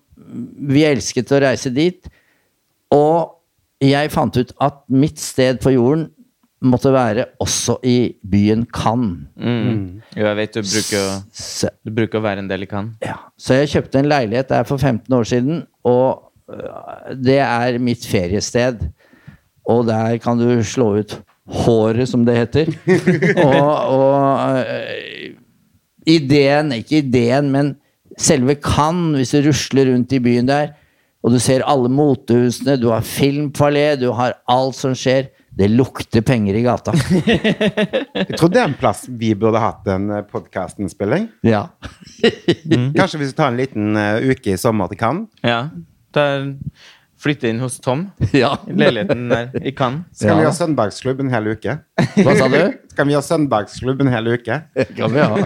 vi 0.70 0.84
elsket 0.84 1.30
å 1.32 1.40
reise 1.40 1.70
dit. 1.72 2.08
Og 2.92 3.36
jeg 3.80 4.10
fant 4.12 4.36
ut 4.36 4.50
at 4.60 4.82
mitt 4.92 5.18
sted 5.18 5.60
på 5.62 5.72
jorden 5.72 6.10
måtte 6.60 6.92
være 6.92 7.24
også 7.40 7.78
i 7.88 8.12
byen 8.28 8.66
Cannes. 8.68 9.22
Mm. 9.40 10.02
Jo, 10.12 10.26
jeg 10.26 10.36
vet 10.36 10.58
du 10.58 10.60
bruker, 10.60 11.06
Så, 11.32 11.70
du 11.86 11.94
bruker 11.96 12.20
å 12.20 12.26
være 12.26 12.44
en 12.44 12.50
del 12.50 12.66
i 12.66 12.68
Cannes. 12.68 12.98
ja. 13.00 13.16
Så 13.40 13.56
jeg 13.56 13.70
kjøpte 13.72 14.02
en 14.02 14.10
leilighet 14.12 14.50
der 14.52 14.68
for 14.68 14.76
15 14.76 15.16
år 15.16 15.24
siden, 15.24 15.62
og 15.88 16.32
øh, 16.52 17.14
det 17.16 17.38
er 17.40 17.78
mitt 17.80 18.04
feriested. 18.04 18.84
Og 19.64 19.86
der 19.88 20.18
kan 20.20 20.36
du 20.36 20.60
slå 20.66 20.98
ut 21.00 21.16
håret, 21.64 22.08
som 22.08 22.26
det 22.26 22.36
heter. 22.36 22.68
og 23.48 23.96
og 23.96 24.60
øh, 24.60 25.19
ideen, 26.18 26.74
ikke 26.80 27.00
ideen, 27.04 27.50
men 27.52 27.74
selve 28.20 28.56
Cannes, 28.62 29.18
hvis 29.18 29.34
du 29.34 29.48
rusler 29.48 29.92
rundt 29.92 30.12
i 30.16 30.22
byen 30.22 30.48
der, 30.48 30.74
og 31.20 31.34
du 31.34 31.40
ser 31.42 31.64
alle 31.68 31.90
motehusene, 31.92 32.78
du 32.80 32.88
har 32.94 33.04
filmpalé, 33.04 33.92
du 34.00 34.08
har 34.16 34.38
alt 34.48 34.78
som 34.78 34.96
skjer. 34.96 35.28
Det 35.60 35.66
lukter 35.68 36.22
penger 36.24 36.56
i 36.56 36.62
gata. 36.64 36.94
Jeg 38.14 38.38
tror 38.38 38.52
det 38.52 38.60
er 38.62 38.68
en 38.68 38.76
plass 38.78 39.02
vi 39.20 39.34
burde 39.36 39.60
hatt 39.60 39.88
en 39.92 40.06
podkastinnspilling. 40.30 41.26
Ja. 41.44 41.66
Kanskje 42.96 43.20
vi 43.20 43.28
skal 43.28 43.36
ta 43.42 43.48
en 43.50 43.58
liten 43.58 43.98
eh, 43.98 44.30
uke 44.30 44.54
i 44.54 44.60
sommer 44.60 44.88
til 44.88 45.00
Cannes. 45.02 45.28
Ja. 45.44 45.66
Der 46.16 46.46
flytte 47.20 47.48
inn 47.52 47.60
hos 47.60 47.76
Tom. 47.84 48.06
ja. 48.32 48.54
I 48.68 48.72
leiligheten 48.80 49.26
der 49.28 49.50
i 49.60 49.72
Cannes. 49.76 50.06
Skal 50.16 50.38
vi 50.40 50.44
ha 50.48 50.52
søndagsklubb 50.56 51.20
en 51.24 51.28
hel 51.32 51.46
uke? 51.52 51.76
Hva 52.16 52.32
sa 52.38 52.48
du? 52.52 52.58
Skal 52.94 53.06
vi 53.08 53.14
ha 53.16 53.20
søndagsklubb 53.24 54.00
en 54.04 54.10
hel 54.12 54.26
uke? 54.34 54.56
Kan 54.96 55.12
vi 55.14 55.20
ha. 55.20 55.36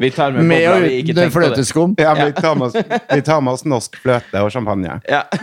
Vi 0.00 0.10
tar 0.16 0.32
med, 0.36 0.44
Med 0.48 0.64
bobler, 0.66 0.80
vi 0.86 0.90
ikke 1.02 1.14
tenker 1.14 1.30
på 1.36 1.40
det. 1.44 1.48
fløteskum. 1.52 1.90
Ja, 2.00 2.12
vi 2.18 2.32
tar 2.36 2.54
med 2.58 2.64
oss, 2.70 2.76
vi 3.14 3.22
tar 3.28 3.40
med 3.44 3.52
oss 3.58 3.64
norsk 3.68 3.92
fløte 4.02 4.36
og 4.44 4.50
champagne. 4.52 4.92
Ja. 5.08 5.22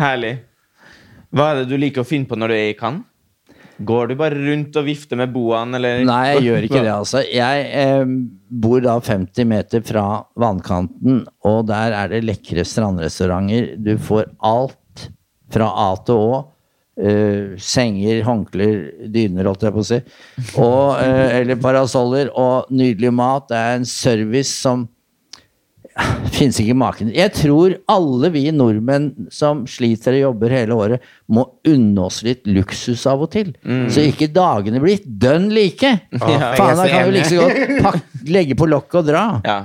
Herlig. 0.00 0.34
Hva 1.30 1.44
er 1.52 1.56
det 1.60 1.68
du 1.70 1.76
liker 1.78 2.02
å 2.02 2.08
finne 2.08 2.26
på 2.26 2.34
når 2.38 2.48
du 2.50 2.54
er 2.56 2.68
i 2.72 2.76
Cannes? 2.78 3.04
Går 3.80 4.10
du 4.10 4.14
bare 4.20 4.36
rundt 4.36 4.76
og 4.76 4.84
vifter 4.84 5.16
med 5.16 5.32
boaen, 5.32 5.72
eller? 5.78 6.02
Nei, 6.04 6.34
jeg 6.34 6.44
gjør 6.48 6.66
ikke 6.68 6.82
det, 6.86 6.92
altså. 6.92 7.22
Jeg 7.24 7.66
eh, 7.80 8.14
bor 8.62 8.82
da 8.84 8.98
50 9.00 9.48
meter 9.48 9.84
fra 9.86 10.04
vannkanten, 10.40 11.22
og 11.48 11.64
der 11.70 11.96
er 11.96 12.12
det 12.12 12.22
lekre 12.28 12.66
strandrestauranter. 12.68 13.74
Du 13.80 13.94
får 14.00 14.28
alt 14.44 15.06
fra 15.50 15.70
A 15.88 15.90
til 16.06 16.20
Å. 16.20 16.40
Eh, 17.00 17.56
senger, 17.56 18.20
håndklær, 18.26 18.80
dyner, 19.08 19.48
holdt 19.48 19.64
jeg 19.64 19.72
på 19.72 19.80
å 19.80 19.88
si. 19.88 20.00
Og, 20.60 21.00
eh, 21.00 21.38
eller 21.40 21.60
parasoller. 21.62 22.28
Og 22.36 22.68
nydelig 22.74 23.12
mat. 23.16 23.48
Det 23.48 23.56
er 23.56 23.78
en 23.78 23.88
service 23.88 24.52
som 24.52 24.84
Fins 26.36 26.60
ikke 26.62 26.76
maken. 26.78 27.10
Jeg 27.14 27.32
tror 27.36 27.74
alle 27.90 28.30
vi 28.34 28.44
nordmenn 28.54 29.28
som 29.34 29.64
sliter 29.70 30.16
og 30.18 30.22
jobber 30.24 30.54
hele 30.54 30.76
året, 30.76 31.08
må 31.30 31.46
unne 31.68 32.06
oss 32.06 32.20
litt 32.26 32.46
luksus 32.48 33.06
av 33.10 33.24
og 33.26 33.32
til. 33.34 33.52
Så 33.92 34.04
ikke 34.08 34.30
dagene 34.32 34.82
blir 34.82 35.02
dønn 35.04 35.50
like. 35.54 35.96
Ja, 36.14 36.52
Faen, 36.58 36.78
da 36.78 36.86
kan 36.90 37.10
vi 37.10 37.18
like 37.18 37.28
så 37.30 37.42
godt 37.42 37.74
pak 37.84 38.30
legge 38.30 38.56
på 38.58 38.68
lokket 38.70 39.02
og 39.02 39.10
dra. 39.10 39.24
Ja, 39.46 39.58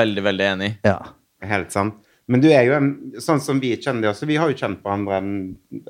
veldig, 0.00 0.24
veldig 0.28 0.48
enig. 0.52 0.72
Ja. 0.86 0.98
Helt 1.48 1.74
sant. 1.74 2.00
Men 2.28 2.42
du 2.44 2.50
er 2.52 2.66
jo 2.68 2.74
en, 2.76 2.88
sånn 3.24 3.40
som 3.40 3.60
vi 3.62 3.72
kjenner 3.80 4.04
det 4.04 4.10
også. 4.10 4.28
Vi 4.28 4.36
har 4.36 4.50
jo 4.50 4.58
kjent 4.58 4.82
hverandre 4.84 5.20
en, 5.22 5.30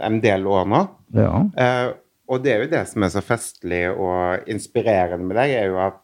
en 0.07 0.21
del 0.23 0.47
år 0.47 0.69
nå. 0.71 0.85
ja. 1.19 1.33
Uh, 1.59 1.97
og 2.29 2.43
det 2.45 2.53
er 2.53 2.65
jo 2.65 2.73
det 2.73 2.83
som 2.91 3.05
er 3.05 3.13
så 3.13 3.23
festlig 3.25 3.85
og 3.89 4.51
inspirerende 4.53 5.25
med 5.25 5.39
deg, 5.41 5.55
er 5.57 5.71
jo 5.71 5.79
at 5.81 6.03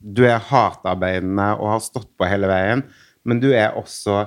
du 0.00 0.24
er 0.28 0.42
hardtarbeidende 0.50 1.52
og 1.56 1.76
har 1.76 1.84
stått 1.84 2.10
på 2.18 2.28
hele 2.28 2.50
veien, 2.50 2.84
men 3.26 3.40
du 3.42 3.48
er 3.52 3.76
også 3.78 4.26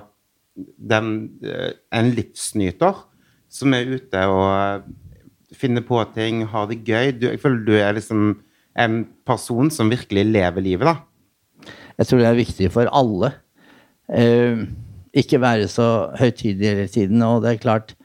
den, 0.59 1.39
eh, 1.45 1.71
en 1.95 2.11
livsnyter 2.15 3.05
som 3.49 3.73
er 3.73 3.95
ute 3.97 4.23
og 4.29 4.89
finner 5.55 5.83
på 5.85 6.01
ting, 6.13 6.43
har 6.47 6.67
det 6.69 6.83
gøy. 6.85 7.13
Du, 7.17 7.27
jeg 7.29 7.41
føler 7.41 7.65
du 7.65 7.73
er 7.77 7.95
liksom 7.97 8.41
en 8.79 8.99
person 9.27 9.71
som 9.73 9.89
virkelig 9.91 10.25
lever 10.29 10.65
livet, 10.65 10.85
da. 10.85 11.71
Jeg 11.99 12.07
tror 12.07 12.21
det 12.21 12.27
er 12.29 12.37
viktig 12.37 12.69
for 12.71 12.91
alle. 12.95 13.33
Eh, 14.13 14.61
ikke 15.13 15.41
være 15.41 15.67
så 15.67 16.11
høytidig 16.19 16.67
hele 16.67 16.87
tiden. 16.87 17.21
Og 17.21 17.43
det 17.43 17.53
er 17.53 17.63
klart 17.63 17.95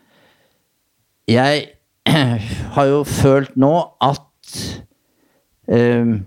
Jeg 1.28 1.68
har 2.76 2.84
jo 2.84 3.04
følt 3.04 3.54
nå 3.56 3.72
at 4.02 4.56
eh, 5.68 6.20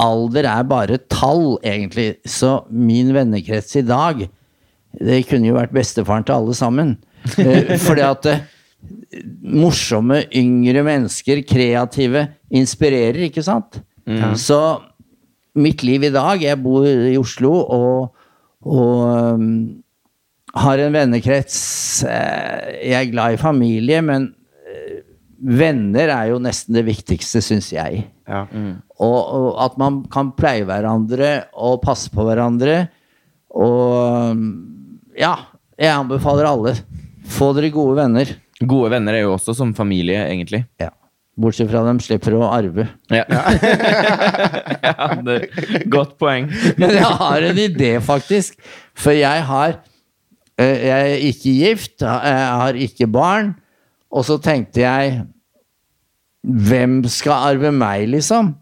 alder 0.00 0.48
er 0.48 0.68
bare 0.68 1.00
tall, 1.12 1.58
egentlig. 1.66 2.14
Så 2.28 2.60
min 2.70 3.12
vennekrets 3.14 3.76
i 3.80 3.86
dag 3.86 4.26
Det 4.90 5.20
kunne 5.28 5.46
jo 5.46 5.54
vært 5.54 5.74
bestefaren 5.74 6.24
til 6.26 6.34
alle 6.34 6.54
sammen. 6.58 6.96
Eh, 7.38 7.76
fordi 7.86 8.02
at 8.02 8.26
eh, 8.26 8.40
morsomme, 9.46 10.24
yngre 10.34 10.82
mennesker, 10.86 11.44
kreative, 11.46 12.26
inspirerer, 12.50 13.28
ikke 13.28 13.44
sant? 13.46 13.82
Så 14.34 14.58
mitt 15.54 15.84
liv 15.86 16.02
i 16.02 16.10
dag 16.10 16.40
Jeg 16.42 16.58
bor 16.58 16.82
i 16.88 17.14
Oslo 17.20 17.52
og, 17.60 18.24
og 18.66 19.36
um, 19.36 19.44
har 20.56 20.82
en 20.82 20.96
vennekrets. 20.96 21.60
Jeg 22.02 22.96
er 22.98 23.12
glad 23.12 23.36
i 23.36 23.38
familie, 23.38 24.00
men 24.02 24.32
venner 25.40 26.10
er 26.10 26.32
jo 26.32 26.40
nesten 26.42 26.74
det 26.76 26.84
viktigste, 26.88 27.42
syns 27.44 27.70
jeg. 27.72 28.04
Ja. 28.30 28.44
Og, 29.02 29.18
og 29.18 29.48
at 29.64 29.76
man 29.80 30.04
kan 30.12 30.30
pleie 30.38 30.66
hverandre 30.68 31.32
og 31.58 31.80
passe 31.82 32.12
på 32.14 32.24
hverandre. 32.28 32.84
Og 33.50 34.30
um, 34.30 34.44
ja, 35.18 35.34
jeg 35.80 35.90
anbefaler 35.96 36.46
alle. 36.46 36.76
Få 37.30 37.50
dere 37.56 37.72
gode 37.74 37.98
venner. 37.98 38.30
Gode 38.60 38.92
venner 38.92 39.16
er 39.16 39.24
jo 39.24 39.34
også 39.34 39.54
som 39.56 39.74
familie, 39.74 40.22
egentlig. 40.28 40.64
Ja. 40.80 40.92
Bortsett 41.40 41.70
fra 41.70 41.82
dem 41.86 42.00
slipper 42.02 42.36
å 42.36 42.44
arve. 42.50 42.84
Ja. 43.08 43.24
ja, 44.86 45.06
det 45.24 45.38
Godt 45.90 46.16
poeng. 46.20 46.50
Men 46.76 46.94
jeg 46.98 47.12
har 47.22 47.46
en 47.48 47.60
idé, 47.62 47.94
faktisk. 48.04 48.58
For 48.98 49.16
jeg 49.16 49.46
har 49.48 49.78
eh, 50.60 50.84
Jeg 50.84 51.14
er 51.14 51.26
ikke 51.30 51.54
gift, 51.56 51.96
jeg 52.04 52.46
har 52.60 52.76
ikke 52.76 53.08
barn. 53.10 53.54
Og 54.10 54.26
så 54.26 54.36
tenkte 54.42 54.82
jeg 54.82 55.22
Hvem 56.40 57.02
skal 57.10 57.50
arve 57.52 57.72
meg, 57.74 58.06
liksom? 58.08 58.54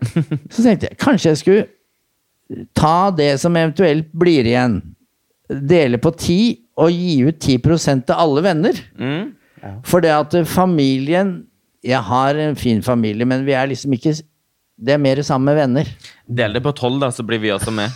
Så 0.52 0.64
tenkte 0.64 0.88
jeg 0.88 0.98
kanskje 1.00 1.30
jeg 1.30 1.40
skulle 1.42 2.64
ta 2.74 3.10
det 3.14 3.34
som 3.42 3.56
eventuelt 3.56 4.08
blir 4.16 4.48
igjen. 4.48 4.80
Dele 5.50 6.00
på 6.02 6.12
ti 6.18 6.40
og 6.80 6.90
gi 6.94 7.20
ut 7.26 7.38
10 7.38 7.58
til 8.08 8.16
alle 8.16 8.42
venner. 8.42 8.80
Mm. 8.98 9.30
For 9.84 10.00
det 10.00 10.12
at 10.14 10.34
familien 10.48 11.44
Jeg 11.84 12.00
har 12.04 12.36
en 12.36 12.56
fin 12.56 12.82
familie, 12.82 13.24
men 13.24 13.46
vi 13.46 13.52
er 13.56 13.66
liksom 13.66 13.92
ikke 13.96 14.12
Det 14.80 14.94
er 14.94 15.00
mer 15.02 15.18
sammen 15.26 15.44
med 15.50 15.56
venner. 15.60 15.88
Del 16.40 16.54
det 16.56 16.62
på 16.64 16.70
tolv, 16.78 17.00
da, 17.02 17.10
så 17.12 17.20
blir 17.26 17.40
vi 17.42 17.50
også 17.52 17.72
med. 17.74 17.90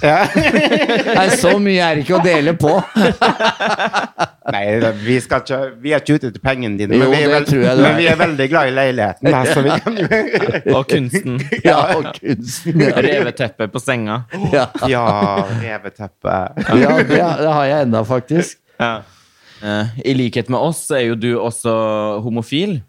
Nei, 1.16 1.28
så 1.40 1.54
mye 1.62 1.80
er 1.80 1.96
det 1.96 2.02
ikke 2.04 2.18
å 2.18 2.24
dele 2.24 2.52
på. 2.60 2.72
Nei, 4.54 4.64
vi, 5.06 5.14
skal 5.24 5.40
ikke, 5.40 5.58
vi 5.80 5.94
er 5.96 6.02
ikke 6.02 6.18
ute 6.18 6.28
etter 6.28 6.42
pengene 6.44 6.76
dine, 6.76 6.98
Jo, 6.98 7.06
men, 7.08 7.14
vi 7.14 7.22
er 7.22 7.30
det 7.30 7.32
vel- 7.38 7.46
tror 7.48 7.62
jeg 7.64 7.78
du 7.78 7.82
men 7.86 7.96
vi 7.96 8.08
er 8.10 8.18
veldig 8.20 8.48
glad 8.52 8.68
i 8.68 8.74
leiligheten. 8.76 9.30
Da, 9.32 9.40
så 9.48 9.62
vi 9.64 9.78
kan 9.86 9.96
jo 10.02 10.08
Og 10.76 10.84
kunsten. 10.92 11.38
Ja, 11.64 11.78
og 11.96 12.10
kunsten. 12.18 12.84
Ja, 12.84 12.92
Reveteppe 13.08 13.70
på 13.72 13.80
senga. 13.82 14.18
ja. 14.52 14.66
Ja, 14.92 15.06
reveteppe. 15.62 16.36
ja 16.84 16.92
det, 17.00 17.08
det 17.16 17.50
har 17.56 17.70
jeg 17.70 17.86
enda, 17.88 18.04
faktisk. 18.08 18.60
Ja. 18.82 18.92
Eh, 19.64 19.96
I 20.04 20.16
likhet 20.20 20.52
med 20.52 20.60
oss 20.60 20.84
er 20.92 21.06
jo 21.08 21.16
du 21.16 21.30
også 21.40 21.72
homofil. 22.26 22.82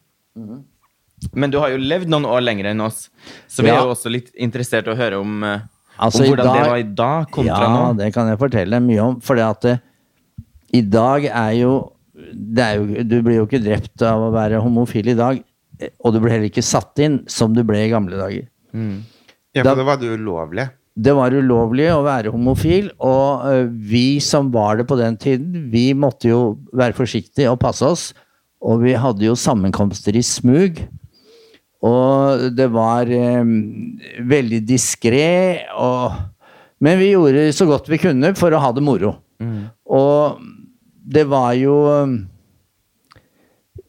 Men 1.34 1.52
du 1.52 1.58
har 1.60 1.70
jo 1.74 1.78
levd 1.78 2.08
noen 2.12 2.26
år 2.26 2.42
lenger 2.46 2.66
enn 2.72 2.82
oss, 2.86 3.10
så 3.50 3.64
vi 3.64 3.70
Ja. 3.70 3.80
er 3.82 3.86
jo 3.88 3.94
også 3.96 4.12
litt 4.12 4.32
interessert 4.38 4.88
i 4.88 4.92
å 4.92 4.96
høre 4.98 5.20
om, 5.20 5.44
eh, 5.44 5.60
Altså, 5.98 6.24
om 6.24 6.30
hvordan 6.30 6.46
hvordan 6.46 6.62
det 6.64 6.70
var 6.70 6.78
i 6.78 6.96
dag 6.96 7.32
kontra 7.32 7.60
Ja, 7.62 7.70
nå. 7.94 7.98
det 7.98 8.14
kan 8.14 8.28
jeg 8.28 8.38
fortelle 8.38 8.80
mye 8.84 9.00
om. 9.02 9.20
For 9.22 9.36
det 9.36 9.44
at 9.46 9.62
det, 9.62 9.82
i 10.74 10.82
dag 10.82 11.24
er 11.26 11.52
jo, 11.56 11.92
det 12.34 12.64
er 12.64 12.76
jo 12.80 13.04
Du 13.04 13.22
blir 13.22 13.36
jo 13.40 13.46
ikke 13.48 13.64
drept 13.64 14.02
av 14.02 14.20
å 14.20 14.32
være 14.34 14.62
homofil 14.62 15.08
i 15.10 15.14
dag. 15.16 15.44
eh, 15.80 15.90
Og 16.04 16.14
du 16.14 16.20
ble 16.20 16.32
heller 16.32 16.50
ikke 16.50 16.64
satt 16.64 17.00
inn 17.00 17.24
som 17.28 17.54
du 17.54 17.64
ble 17.64 17.78
i 17.86 17.90
gamle 17.90 18.18
dager. 18.18 18.48
Ja, 19.56 19.64
for 19.64 19.76
da 19.76 19.84
var 19.84 19.98
det 19.98 20.20
ulovlig. 20.20 20.70
det 20.98 21.14
var 21.16 21.32
ulovlig 21.32 21.88
å 21.92 22.04
være 22.04 22.32
homofil, 22.32 22.90
og 23.00 23.46
eh, 23.52 23.66
vi 23.70 24.20
som 24.20 24.52
var 24.52 24.78
det 24.78 24.88
på 24.88 24.98
den 24.98 25.16
tiden, 25.18 25.70
vi 25.72 25.94
måtte 25.94 26.28
jo 26.30 26.58
være 26.74 26.94
forsiktige 26.94 27.50
og 27.52 27.60
passe 27.60 27.82
oss. 27.84 28.14
Og 28.62 28.82
vi 28.82 28.94
hadde 28.94 29.20
jo 29.22 29.34
sammenkomster 29.36 30.16
i 30.16 30.22
smug. 30.24 30.80
Og 31.86 32.46
det 32.58 32.68
var 32.74 33.10
eh, 33.12 33.44
veldig 34.26 34.62
diskré, 34.66 35.66
Men 36.80 37.00
vi 37.00 37.12
gjorde 37.14 37.50
så 37.56 37.68
godt 37.70 37.90
vi 37.90 38.02
kunne 38.02 38.34
for 38.38 38.54
å 38.54 38.62
ha 38.62 38.72
det 38.76 38.84
moro. 38.84 39.16
Og 39.86 40.42
det 41.06 41.26
var 41.30 41.54
jo 41.60 41.76
eh, 41.92 42.16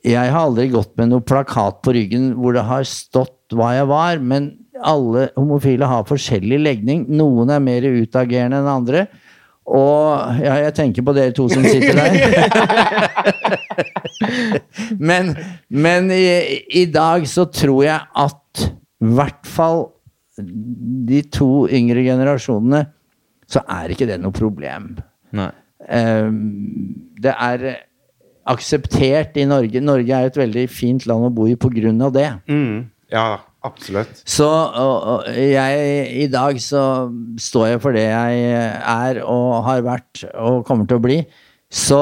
Jeg 0.05 0.31
har 0.31 0.43
aldri 0.45 0.69
gått 0.71 0.93
med 0.99 1.11
noe 1.11 1.25
plakat 1.25 1.81
på 1.83 1.95
ryggen 1.97 2.35
hvor 2.39 2.55
det 2.57 2.67
har 2.67 2.85
stått 2.87 3.55
hva 3.55 3.73
jeg 3.77 3.89
var, 3.91 4.19
men 4.19 4.53
alle 4.85 5.31
homofile 5.37 5.87
har 5.89 6.07
forskjellig 6.09 6.59
legning. 6.61 7.07
Noen 7.09 7.51
er 7.55 7.63
mer 7.63 7.87
utagerende 7.87 8.61
enn 8.61 8.71
andre. 8.71 9.07
Og 9.67 10.39
ja, 10.45 10.61
jeg 10.63 10.75
tenker 10.77 11.03
på 11.07 11.15
dere 11.17 11.35
to 11.35 11.49
som 11.51 11.65
sitter 11.67 11.99
der. 11.99 12.13
men 15.11 15.33
men 15.69 16.11
i, 16.15 16.63
i 16.83 16.85
dag 16.87 17.27
så 17.27 17.49
tror 17.51 17.83
jeg 17.85 17.99
at 17.99 18.67
i 18.67 19.11
hvert 19.19 19.47
fall 19.51 19.89
de 21.09 21.23
to 21.33 21.67
yngre 21.73 22.05
generasjonene, 22.05 22.85
så 23.49 23.63
er 23.71 23.93
ikke 23.93 24.09
det 24.09 24.19
noe 24.23 24.35
problem. 24.35 24.95
Nei. 25.37 25.51
Ehm, 25.93 26.41
det 27.23 27.33
er 27.33 27.67
akseptert 28.47 29.39
i 29.41 29.47
Norge. 29.49 29.83
Norge 29.83 30.19
er 30.19 30.31
et 30.31 30.39
veldig 30.39 30.67
fint 30.71 31.07
land 31.09 31.29
å 31.29 31.33
bo 31.35 31.49
i 31.51 31.57
på 31.59 31.71
grunn 31.73 32.03
av 32.05 32.15
det. 32.15 32.29
Mm. 32.51 32.87
Ja, 33.13 33.29
absolutt. 33.67 34.23
Så 34.29 34.47
og, 34.47 34.95
og 35.13 35.27
jeg 35.37 36.07
I 36.23 36.29
dag 36.33 36.61
så 36.63 36.83
står 37.41 37.73
jeg 37.73 37.83
for 37.83 37.97
det 37.97 38.07
jeg 38.07 38.47
er 38.79 39.21
og 39.25 39.67
har 39.67 39.85
vært 39.87 40.25
og 40.35 40.65
kommer 40.69 40.89
til 40.89 41.01
å 41.01 41.05
bli. 41.05 41.21
Så 41.73 42.01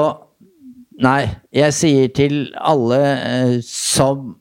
nei, 1.01 1.25
jeg 1.55 1.75
sier 1.75 2.13
til 2.15 2.39
alle 2.55 3.01
eh, 3.15 3.57
som 3.65 4.35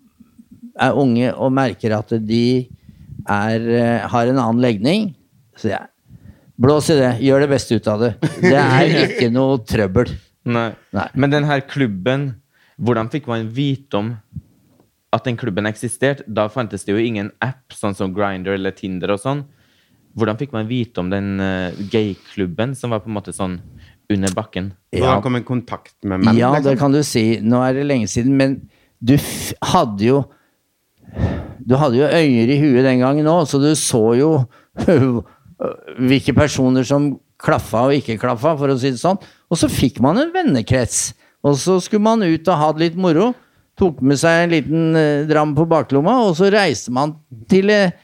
er 0.74 0.96
unge 0.98 1.32
og 1.32 1.54
merker 1.54 1.94
at 1.96 2.12
de 2.26 2.46
er, 3.30 3.66
eh, 3.66 4.06
har 4.10 4.30
en 4.30 4.40
annen 4.40 4.62
legning, 4.62 5.12
så 5.58 5.72
jeg 5.72 5.90
Blås 6.54 6.86
i 6.92 6.94
det. 6.94 7.16
Gjør 7.26 7.42
det 7.42 7.50
beste 7.50 7.74
ut 7.74 7.88
av 7.90 8.02
det. 8.04 8.12
Det 8.38 8.54
er 8.54 8.92
ikke 9.08 9.26
noe 9.34 9.58
trøbbel. 9.66 10.12
Nei. 10.46 10.68
Nei. 10.94 11.06
Men 11.18 11.32
den 11.32 11.48
her 11.48 11.64
klubben, 11.66 12.28
hvordan 12.78 13.10
fikk 13.10 13.26
man 13.30 13.48
vite 13.56 13.98
om 13.98 14.12
at 15.14 15.26
den 15.28 15.38
klubben 15.38 15.68
eksisterte? 15.70 16.26
Da 16.26 16.48
fantes 16.52 16.86
det 16.86 16.94
jo 16.94 17.02
ingen 17.02 17.30
app, 17.44 17.74
sånn 17.74 17.96
som 17.96 18.14
Grindr 18.14 18.56
eller 18.56 18.74
Tinder 18.76 19.14
og 19.14 19.22
sånn. 19.22 19.44
Hvordan 20.14 20.38
fikk 20.38 20.54
man 20.54 20.68
vite 20.70 21.02
om 21.02 21.10
den 21.10 21.40
uh, 21.42 21.74
gayklubben 21.90 22.76
som 22.78 22.94
var 22.94 23.02
på 23.02 23.10
en 23.10 23.16
måte 23.16 23.34
sånn 23.34 23.58
under 24.12 24.34
bakken? 24.36 24.72
Hvordan 24.94 25.24
kom 25.24 25.38
i 25.38 25.44
kontakt 25.46 25.96
med 26.02 26.22
menn? 26.22 26.38
Ja, 26.38 26.52
det 26.54 26.62
liksom? 26.62 26.80
kan 26.82 26.94
du 26.94 27.02
si. 27.06 27.24
Nå 27.42 27.62
er 27.66 27.78
det 27.78 27.86
lenge 27.88 28.10
siden, 28.10 28.36
men 28.38 28.60
du 29.04 29.16
f 29.18 29.52
hadde 29.74 30.06
jo 30.06 30.24
Du 31.64 31.76
hadde 31.78 31.96
jo 31.96 32.06
øyer 32.08 32.50
i 32.50 32.56
huet 32.60 32.84
den 32.84 33.00
gangen 33.00 33.28
òg, 33.30 33.46
så 33.48 33.60
du 33.62 33.70
så 33.78 34.02
jo 34.18 34.30
hvilke 36.10 36.34
personer 36.36 36.84
som 36.84 37.14
klaffa 37.40 37.86
og 37.88 37.94
ikke 37.96 38.18
klaffa, 38.20 38.54
for 38.58 38.72
å 38.72 38.76
si 38.80 38.90
det 38.92 39.00
sånn. 39.00 39.20
Og 39.48 39.60
så 39.60 39.70
fikk 39.70 40.00
man 40.04 40.18
en 40.20 40.32
vennekrets. 40.34 41.14
Og 41.44 41.56
så 41.60 41.78
skulle 41.84 42.04
man 42.04 42.24
ut 42.24 42.48
og 42.48 42.60
ha 42.60 42.68
det 42.74 42.82
litt 42.82 42.98
moro. 43.00 43.32
Tok 43.78 44.02
med 44.06 44.18
seg 44.20 44.44
en 44.44 44.52
liten 44.54 44.98
eh, 44.98 45.24
dram 45.26 45.54
på 45.56 45.66
baklomma, 45.66 46.20
og 46.28 46.36
så 46.38 46.50
reiste 46.54 46.94
man 46.94 47.16
til 47.50 47.72
eh, 47.74 47.94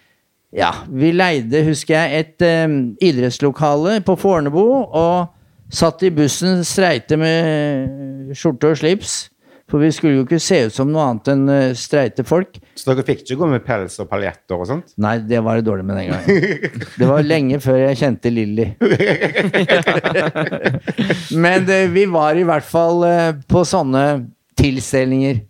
Ja, 0.50 0.72
vi 0.90 1.12
leide, 1.14 1.62
husker 1.62 1.94
jeg, 1.94 2.24
et 2.24 2.42
um, 2.66 2.96
idrettslokale 2.98 4.00
på 4.02 4.16
Fornebu, 4.18 4.64
og 4.98 5.28
satt 5.70 6.02
i 6.02 6.10
bussen 6.10 6.64
streite 6.66 7.14
med 7.20 8.32
skjorte 8.34 8.72
og 8.72 8.80
slips. 8.80 9.28
For 9.70 9.78
vi 9.78 9.92
skulle 9.94 10.16
jo 10.16 10.24
ikke 10.24 10.40
se 10.42 10.56
ut 10.66 10.74
som 10.74 10.88
noe 10.90 11.04
annet 11.06 11.28
enn 11.30 11.74
streite 11.78 12.24
folk. 12.26 12.56
Så 12.74 12.88
dere 12.88 13.04
fikk 13.06 13.20
ikke 13.22 13.36
gå 13.38 13.50
med 13.52 13.62
pels 13.62 14.00
og 14.02 14.08
paljetter 14.10 14.58
og 14.58 14.66
sånt? 14.66 14.90
Nei, 14.98 15.20
det 15.22 15.38
var 15.46 15.60
det 15.60 15.68
dårlig 15.68 15.84
med 15.86 16.00
den 16.00 16.08
gangen. 16.10 16.82
Det 16.98 17.06
var 17.12 17.22
lenge 17.22 17.60
før 17.62 17.78
jeg 17.84 18.00
kjente 18.00 18.32
Lilly. 18.34 18.66
Men 21.44 21.70
det, 21.70 21.78
vi 21.94 22.08
var 22.10 22.34
i 22.34 22.48
hvert 22.50 22.66
fall 22.66 23.06
på 23.46 23.62
sånne 23.62 24.04
tilstelninger. 24.58 25.44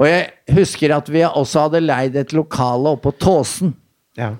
Og 0.00 0.08
jeg 0.08 0.56
husker 0.56 0.94
at 0.96 1.10
vi 1.12 1.22
også 1.28 1.66
hadde 1.66 1.84
leid 1.84 2.16
et 2.16 2.32
lokale 2.32 2.94
oppå 2.96 3.12
Tåsen. 3.20 3.74
Ja. 4.16 4.32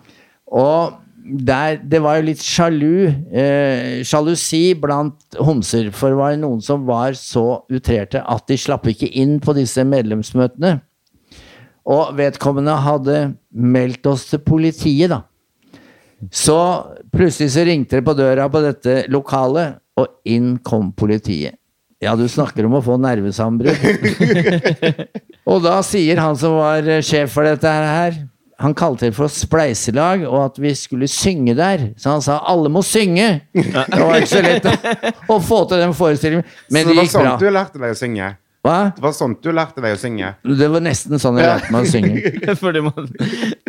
Og 0.49 0.96
der, 1.20 1.77
det 1.85 2.01
var 2.03 2.16
jo 2.16 2.27
litt 2.31 2.42
sjalu, 2.42 3.11
eh, 3.29 4.01
sjalusi 4.09 4.73
blant 4.81 5.37
homser. 5.37 5.90
For 5.92 6.12
det 6.14 6.20
var 6.20 6.38
noen 6.40 6.64
som 6.64 6.87
var 6.88 7.12
så 7.18 7.61
utrerte 7.70 8.25
at 8.25 8.46
de 8.49 8.57
slapp 8.59 8.88
ikke 8.90 9.11
inn 9.20 9.37
på 9.44 9.55
disse 9.59 9.85
medlemsmøtene. 9.85 10.79
Og 11.90 12.16
vedkommende 12.16 12.77
hadde 12.81 13.20
meldt 13.51 14.09
oss 14.09 14.31
til 14.31 14.42
politiet, 14.46 15.12
da. 15.12 15.23
Så 16.33 16.57
plutselig 17.12 17.55
så 17.55 17.64
ringte 17.64 17.99
det 17.99 18.05
på 18.05 18.16
døra 18.16 18.49
på 18.53 18.61
dette 18.64 19.03
lokalet, 19.12 19.79
og 20.01 20.09
inn 20.29 20.55
kom 20.64 20.92
politiet. 20.96 21.60
Ja, 22.01 22.15
du 22.17 22.25
snakker 22.33 22.65
om 22.65 22.79
å 22.79 22.81
få 22.81 22.97
nervesambrudd. 22.97 23.77
og 25.51 25.59
da 25.67 25.81
sier 25.85 26.21
han 26.23 26.39
som 26.41 26.57
var 26.57 26.87
eh, 26.89 27.03
sjef 27.05 27.35
for 27.35 27.45
dette 27.45 27.69
her, 27.69 28.17
han 28.61 28.75
kalte 28.77 29.09
det 29.09 29.17
for 29.17 29.33
spleiselag, 29.33 30.25
og 30.29 30.39
at 30.47 30.61
vi 30.61 30.73
skulle 30.77 31.09
synge 31.13 31.55
der. 31.57 31.91
Så 32.01 32.15
han 32.15 32.25
sa 32.25 32.39
alle 32.49 32.73
må 32.73 32.81
synge! 32.85 33.29
Det 33.53 34.01
var 34.01 34.17
ikke 34.17 34.33
så 34.33 34.45
lett 34.45 34.69
å, 35.29 35.37
få 35.45 35.65
til 35.69 35.81
den 35.81 35.97
forestillingen, 35.97 36.49
men 36.73 36.85
så 36.85 36.89
det 36.89 36.95
det 36.95 37.01
var 37.01 37.11
sånt 37.11 37.17
sånn 37.17 37.29
bra. 37.29 37.37
du 37.41 37.57
lærte 37.57 37.83
deg 37.83 37.93
å 37.93 38.01
synge? 38.01 38.31
Hva? 38.61 38.77
Det 38.93 39.01
var 39.01 39.15
sånn 39.17 39.35
du 39.41 39.49
lærte 39.57 39.81
deg 39.81 39.95
å 39.97 40.01
synge? 40.01 40.33
Det 40.45 40.67
var 40.69 40.83
nesten 40.85 41.21
sånn 41.21 41.39
jeg 41.41 41.49
lærte 41.49 41.73
meg 41.73 41.87
å 41.87 41.93
synge. 41.93 42.33
Fordi 42.63 42.83
man 42.85 43.07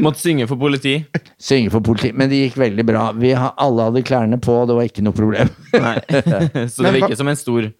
måtte, 0.03 0.19
synge 0.19 0.47
for 0.51 0.59
politi. 0.59 0.97
Synge 1.39 1.71
for 1.71 1.83
politi. 1.83 2.11
Men 2.11 2.31
det 2.31 2.41
gikk 2.41 2.59
veldig 2.59 2.87
bra. 2.87 3.05
Vi 3.15 3.31
alle 3.35 3.87
hadde 3.87 4.03
klærne 4.07 4.39
på, 4.43 4.57
og 4.59 4.67
det 4.67 4.75
var 4.79 4.91
ikke 4.91 5.05
noe 5.07 5.15
problem. 5.15 5.51
Nei. 5.75 5.95
Så 6.73 6.83
det 6.83 6.99
ikke 6.99 7.19
som 7.19 7.31
en 7.31 7.39
stor, 7.39 7.71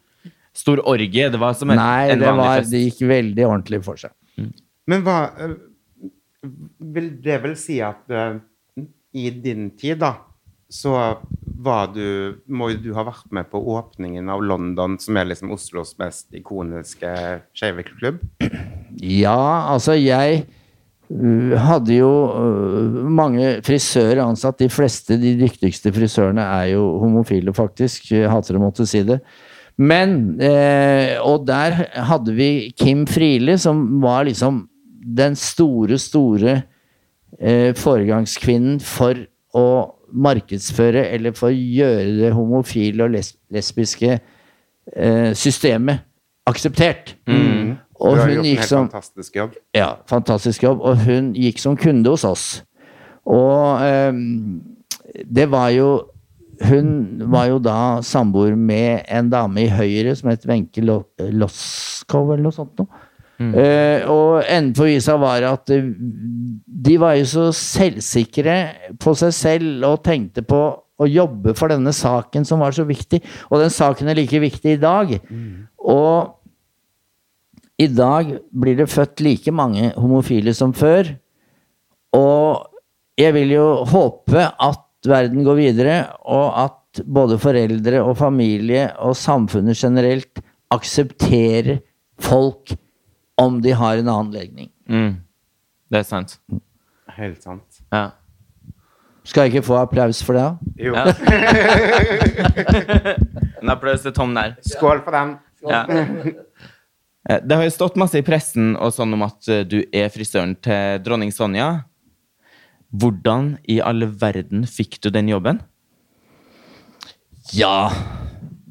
stor 0.53 0.81
orgie. 0.87 1.29
Det 1.31 1.39
var 1.41 1.55
som 1.57 1.71
en, 1.71 1.79
Nei, 1.79 2.11
en 2.11 2.19
vanlig 2.19 2.43
var, 2.43 2.61
fest. 2.61 2.73
det 2.73 2.83
gikk 2.85 3.03
veldig 3.11 3.45
ordentlig 3.47 3.81
for 3.85 3.99
seg. 4.01 4.15
Men 4.89 5.05
hva 5.05 5.19
eh, 5.37 5.59
Vil 6.95 7.11
det 7.21 7.37
vel 7.43 7.53
si 7.59 7.77
at 7.85 8.09
uh, 8.09 8.39
i 9.13 9.29
din 9.43 9.69
tid, 9.77 9.99
da, 10.01 10.15
så 10.71 10.95
var 11.61 11.91
du 11.93 12.39
Må 12.47 12.71
jo 12.71 12.79
du 12.81 12.89
ha 12.95 13.03
vært 13.05 13.27
med 13.35 13.49
på 13.51 13.59
åpningen 13.75 14.31
av 14.31 14.41
London, 14.43 14.97
som 15.01 15.19
er 15.19 15.27
liksom 15.29 15.51
Oslos 15.53 15.93
mest 16.01 16.31
ikoniske 16.33 17.11
skeive 17.53 17.85
klubb? 17.91 18.23
Ja, 18.97 19.67
altså 19.71 19.93
jeg 19.99 20.45
øh, 21.11 21.53
hadde 21.59 21.99
jo 21.99 22.09
mange 23.11 23.59
frisører 23.67 24.23
ansatt. 24.23 24.59
De 24.63 24.71
fleste, 24.71 25.19
de 25.21 25.35
dyktigste 25.39 25.93
frisørene 25.93 26.43
er 26.57 26.71
jo 26.73 26.87
homofile, 27.03 27.53
faktisk. 27.55 28.09
Jeg 28.15 28.31
hater 28.31 28.57
å 28.57 28.63
måtte 28.63 28.87
si 28.89 29.03
det. 29.07 29.21
Men 29.81 30.11
eh, 30.43 31.17
Og 31.25 31.47
der 31.47 31.79
hadde 32.09 32.35
vi 32.37 32.51
Kim 32.77 33.05
Friele, 33.09 33.57
som 33.57 34.01
var 34.03 34.27
liksom 34.27 34.67
den 35.01 35.35
store, 35.35 35.97
store 35.97 36.61
eh, 37.39 37.71
foregangskvinnen 37.73 38.77
for 38.85 39.17
å 39.57 39.65
markedsføre, 40.11 41.07
eller 41.15 41.33
for 41.33 41.49
å 41.49 41.55
gjøre 41.55 42.19
det 42.19 42.31
homofile 42.35 43.07
og 43.07 43.15
les 43.15 43.33
lesbiske 43.51 44.11
eh, 44.19 45.31
systemet 45.33 46.05
akseptert. 46.47 47.15
Og 48.01 48.15
du 48.15 48.21
har 48.21 48.29
hun 48.29 48.35
gjort 48.35 48.45
en 48.45 48.49
helt 48.49 48.69
som 48.69 48.87
fantastisk 48.89 49.35
jobb. 49.35 49.57
ja, 49.77 49.89
fantastisk 50.09 50.63
jobb. 50.63 50.81
Og 50.81 51.03
hun 51.05 51.33
gikk 51.37 51.61
som 51.61 51.77
kunde 51.77 52.09
hos 52.09 52.25
oss. 52.25 52.45
Og 53.29 53.83
ehm, 53.85 54.61
det 55.25 55.45
var 55.51 55.69
jo 55.75 55.89
Hun 56.61 56.89
var 57.31 57.47
jo 57.49 57.59
da 57.63 57.77
samboer 58.05 58.53
med 58.57 59.05
en 59.09 59.29
dame 59.31 59.63
i 59.65 59.71
Høyre 59.73 60.13
som 60.17 60.29
het 60.29 60.43
Wenche 60.49 60.83
Lo- 60.85 61.07
Loskov, 61.33 62.33
eller 62.33 62.43
noe 62.49 62.55
sånt 62.55 62.77
noe. 62.81 63.07
Eh, 63.41 64.03
og 64.05 64.43
enden 64.45 64.75
på 64.77 64.85
visa 64.85 65.15
var 65.17 65.41
at 65.49 65.71
eh, 65.73 65.87
de 66.85 66.97
var 67.01 67.15
jo 67.17 67.25
så 67.25 67.45
selvsikre 67.57 68.53
på 69.01 69.15
seg 69.17 69.33
selv 69.33 69.87
og 69.87 70.03
tenkte 70.05 70.43
på 70.45 70.59
å 71.01 71.07
jobbe 71.09 71.55
for 71.57 71.73
denne 71.73 71.89
saken 71.97 72.45
som 72.45 72.61
var 72.61 72.75
så 72.77 72.85
viktig. 72.85 73.17
Og 73.49 73.63
den 73.63 73.73
saken 73.73 74.11
er 74.13 74.19
like 74.19 74.37
viktig 74.43 74.75
i 74.75 74.81
dag. 74.83 75.15
Og 75.81 76.37
i 77.81 77.87
dag 77.89 78.35
blir 78.53 78.77
det 78.77 78.91
født 78.93 79.23
like 79.25 79.49
mange 79.57 79.89
homofile 79.97 80.53
som 80.53 80.75
før. 80.77 81.09
Og 82.13 82.67
jeg 83.17 83.33
vil 83.39 83.55
jo 83.55 83.65
håpe 83.89 84.45
at 84.45 84.85
verden 85.09 85.43
går 85.47 85.55
videre, 85.59 85.95
og 86.25 86.47
at 86.65 87.01
både 87.07 87.37
foreldre 87.39 88.01
og 88.03 88.17
familie 88.19 88.89
og 88.99 89.15
samfunnet 89.17 89.77
generelt 89.79 90.41
aksepterer 90.71 91.79
folk 92.21 92.73
om 93.41 93.61
de 93.63 93.71
har 93.75 93.97
en 94.01 94.09
annen 94.11 94.33
legning. 94.35 94.69
Mm. 94.91 95.15
Det 95.91 95.99
er 96.01 96.07
sant. 96.07 96.37
Helt 97.17 97.41
sant. 97.43 97.81
Ja. 97.91 98.09
Skal 99.27 99.45
jeg 99.45 99.53
ikke 99.55 99.67
få 99.67 99.75
applaus 99.77 100.21
for 100.25 100.33
det? 100.33 100.41
da? 100.41 100.57
Jo. 100.81 100.93
Ja. 100.95 101.03
En 103.61 103.69
applaus 103.69 104.01
til 104.01 104.13
Tom 104.15 104.31
der. 104.33 104.55
Skål 104.65 105.03
for 105.05 105.13
den. 105.13 105.35
Ja. 105.69 105.83
Eh, 107.29 107.37
Det 107.45 107.53
har 107.57 107.63
jo 107.67 107.69
stått 107.75 107.97
masse 108.01 108.17
i 108.17 108.23
pressen 108.25 108.71
og 108.81 108.89
sånn 108.95 109.13
om 109.13 109.21
at 109.27 109.45
eh, 109.53 109.59
du 109.69 109.83
er 109.93 110.09
frisøren 110.09 110.55
til 110.65 110.97
dronning 111.05 111.29
Sonja. 111.35 111.67
Hvordan 112.91 113.55
i 113.71 113.79
all 113.79 114.03
verden 114.19 114.65
fikk 114.67 114.99
du 115.03 115.09
den 115.13 115.29
jobben? 115.31 115.61
Ja, 117.55 117.91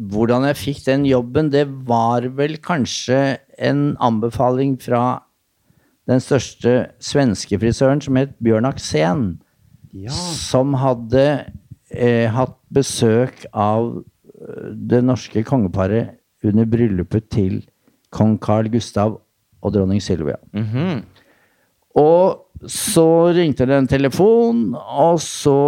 hvordan 0.00 0.46
jeg 0.48 0.59
fikk 0.61 0.85
den 0.87 1.06
jobben, 1.09 1.50
det 1.52 1.66
var 1.88 2.24
vel 2.37 2.56
kanskje 2.62 3.38
en 3.61 3.96
anbefaling 4.00 4.76
fra 4.80 5.22
den 6.09 6.22
største 6.22 6.90
svenske 7.02 7.59
frisøren, 7.61 8.00
som 8.00 8.16
het 8.16 8.33
Bjørn 8.42 8.68
Aksen. 8.68 9.24
Ja. 9.92 10.12
Som 10.14 10.76
hadde 10.78 11.24
eh, 11.90 12.30
hatt 12.30 12.56
besøk 12.72 13.44
av 13.52 14.00
eh, 14.00 14.70
det 14.74 15.02
norske 15.04 15.42
kongeparet 15.46 16.16
under 16.46 16.68
bryllupet 16.68 17.28
til 17.33 17.61
kong 18.14 18.38
Carl 18.42 18.70
Gustav 18.72 19.18
og 19.61 19.74
dronning 19.74 20.00
Silvia. 20.02 20.38
Mhm. 20.56 21.02
Og 22.00 22.49
så 22.68 23.33
ringte 23.33 23.66
det 23.68 23.77
en 23.77 23.88
telefon, 23.88 24.70
og 24.77 25.20
så 25.25 25.61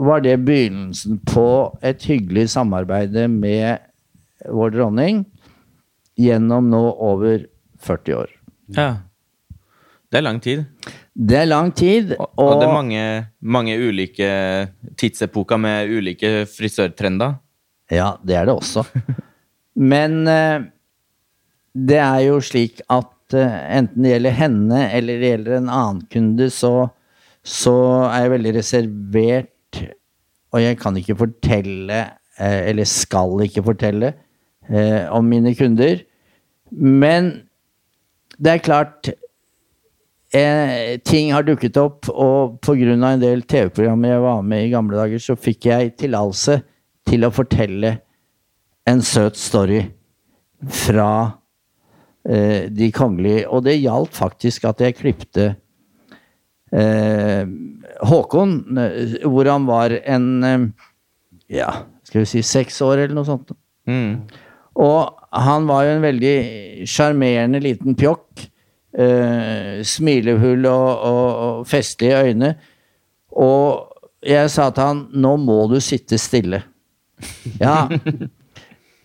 var 0.00 0.22
det 0.24 0.40
begynnelsen 0.42 1.20
på 1.28 1.48
et 1.84 2.02
hyggelig 2.08 2.48
samarbeid 2.56 3.14
med 3.30 3.84
vår 4.50 4.74
dronning 4.74 5.24
gjennom 6.18 6.70
nå 6.70 6.82
over 7.02 7.44
40 7.84 8.16
år. 8.24 8.32
Ja. 8.74 8.88
Det 10.10 10.20
er 10.20 10.26
lang 10.26 10.40
tid. 10.42 10.64
Det 11.14 11.36
er 11.40 11.46
lang 11.46 11.70
tid, 11.74 12.12
Og, 12.18 12.28
og, 12.38 12.60
det 12.60 12.66
er 12.66 12.74
mange, 12.74 13.02
mange 13.40 13.74
ulike 13.78 14.28
tidsepoker 14.98 15.58
med 15.58 15.90
ulike 15.90 16.44
frisørtrender. 16.50 17.36
Ja, 17.90 18.14
det 18.22 18.36
er 18.38 18.48
det 18.48 18.54
også. 18.54 18.84
Men 19.94 20.24
eh, 20.30 20.66
det 21.74 21.98
er 21.98 22.20
jo 22.28 22.40
slik 22.42 22.82
at 22.90 23.10
eh, 23.32 23.56
enten 23.78 24.04
det 24.04 24.12
gjelder 24.12 24.36
henne 24.36 24.82
eller 24.92 25.20
det 25.20 25.30
gjelder 25.32 25.56
en 25.58 25.72
annen 25.72 26.02
kunde, 26.12 26.50
så, 26.52 26.90
så 27.40 27.74
er 28.10 28.26
jeg 28.26 28.34
veldig 28.34 28.54
reservert, 28.58 29.80
og 30.54 30.62
jeg 30.62 30.78
kan 30.82 31.00
ikke 31.00 31.16
fortelle, 31.18 32.00
eh, 32.38 32.60
eller 32.70 32.88
skal 32.88 33.46
ikke 33.46 33.64
fortelle, 33.64 34.12
eh, 34.68 35.02
om 35.08 35.24
mine 35.24 35.54
kunder. 35.56 36.04
Men 36.70 37.32
det 38.36 38.56
er 38.56 38.66
klart 38.66 39.14
ting 41.06 41.28
har 41.30 41.44
dukket 41.46 41.76
opp, 41.78 42.08
og 42.10 42.56
pga. 42.58 42.90
en 42.90 43.20
del 43.22 43.44
TV-programmer 43.46 44.08
jeg 44.16 44.22
var 44.24 44.40
med 44.42 44.64
i 44.64 44.72
gamle 44.72 44.96
dager, 44.98 45.20
så 45.22 45.36
fikk 45.38 45.68
jeg 45.70 45.92
tillatelse 45.96 46.56
til 47.06 47.22
å 47.22 47.30
fortelle 47.30 47.92
en 48.90 49.00
søt 49.00 49.38
story 49.38 49.84
fra 50.66 51.38
de 52.24 52.86
kongelige. 52.96 53.44
Og 53.52 53.66
det 53.66 53.74
gjaldt 53.82 54.16
faktisk 54.16 54.64
at 54.70 54.80
jeg 54.80 54.96
klipte 54.96 55.50
eh, 56.74 57.44
Håkon, 58.08 58.78
eh, 58.78 59.26
hvor 59.28 59.48
han 59.50 59.66
var 59.68 59.94
en 60.02 60.26
eh, 60.44 60.66
ja, 61.54 61.70
skal 62.04 62.24
vi 62.24 62.30
si 62.30 62.42
seks 62.46 62.80
år 62.84 63.04
eller 63.04 63.14
noe 63.18 63.28
sånt. 63.28 63.52
Mm. 63.88 64.24
Og 64.80 65.14
han 65.44 65.68
var 65.68 65.86
jo 65.86 65.96
en 65.96 66.04
veldig 66.04 66.36
sjarmerende 66.90 67.60
liten 67.62 67.96
pjokk. 67.98 68.48
Eh, 68.94 69.82
smilehull 69.82 70.68
og, 70.70 70.88
og, 71.08 71.26
og 71.46 71.66
festlige 71.66 72.22
øyne. 72.28 72.54
Og 73.34 73.90
jeg 74.24 74.50
sa 74.54 74.68
til 74.70 74.86
han 74.86 75.02
nå 75.18 75.34
må 75.42 75.64
du 75.72 75.80
sitte 75.82 76.20
stille. 76.20 76.64
Ja. 77.60 77.86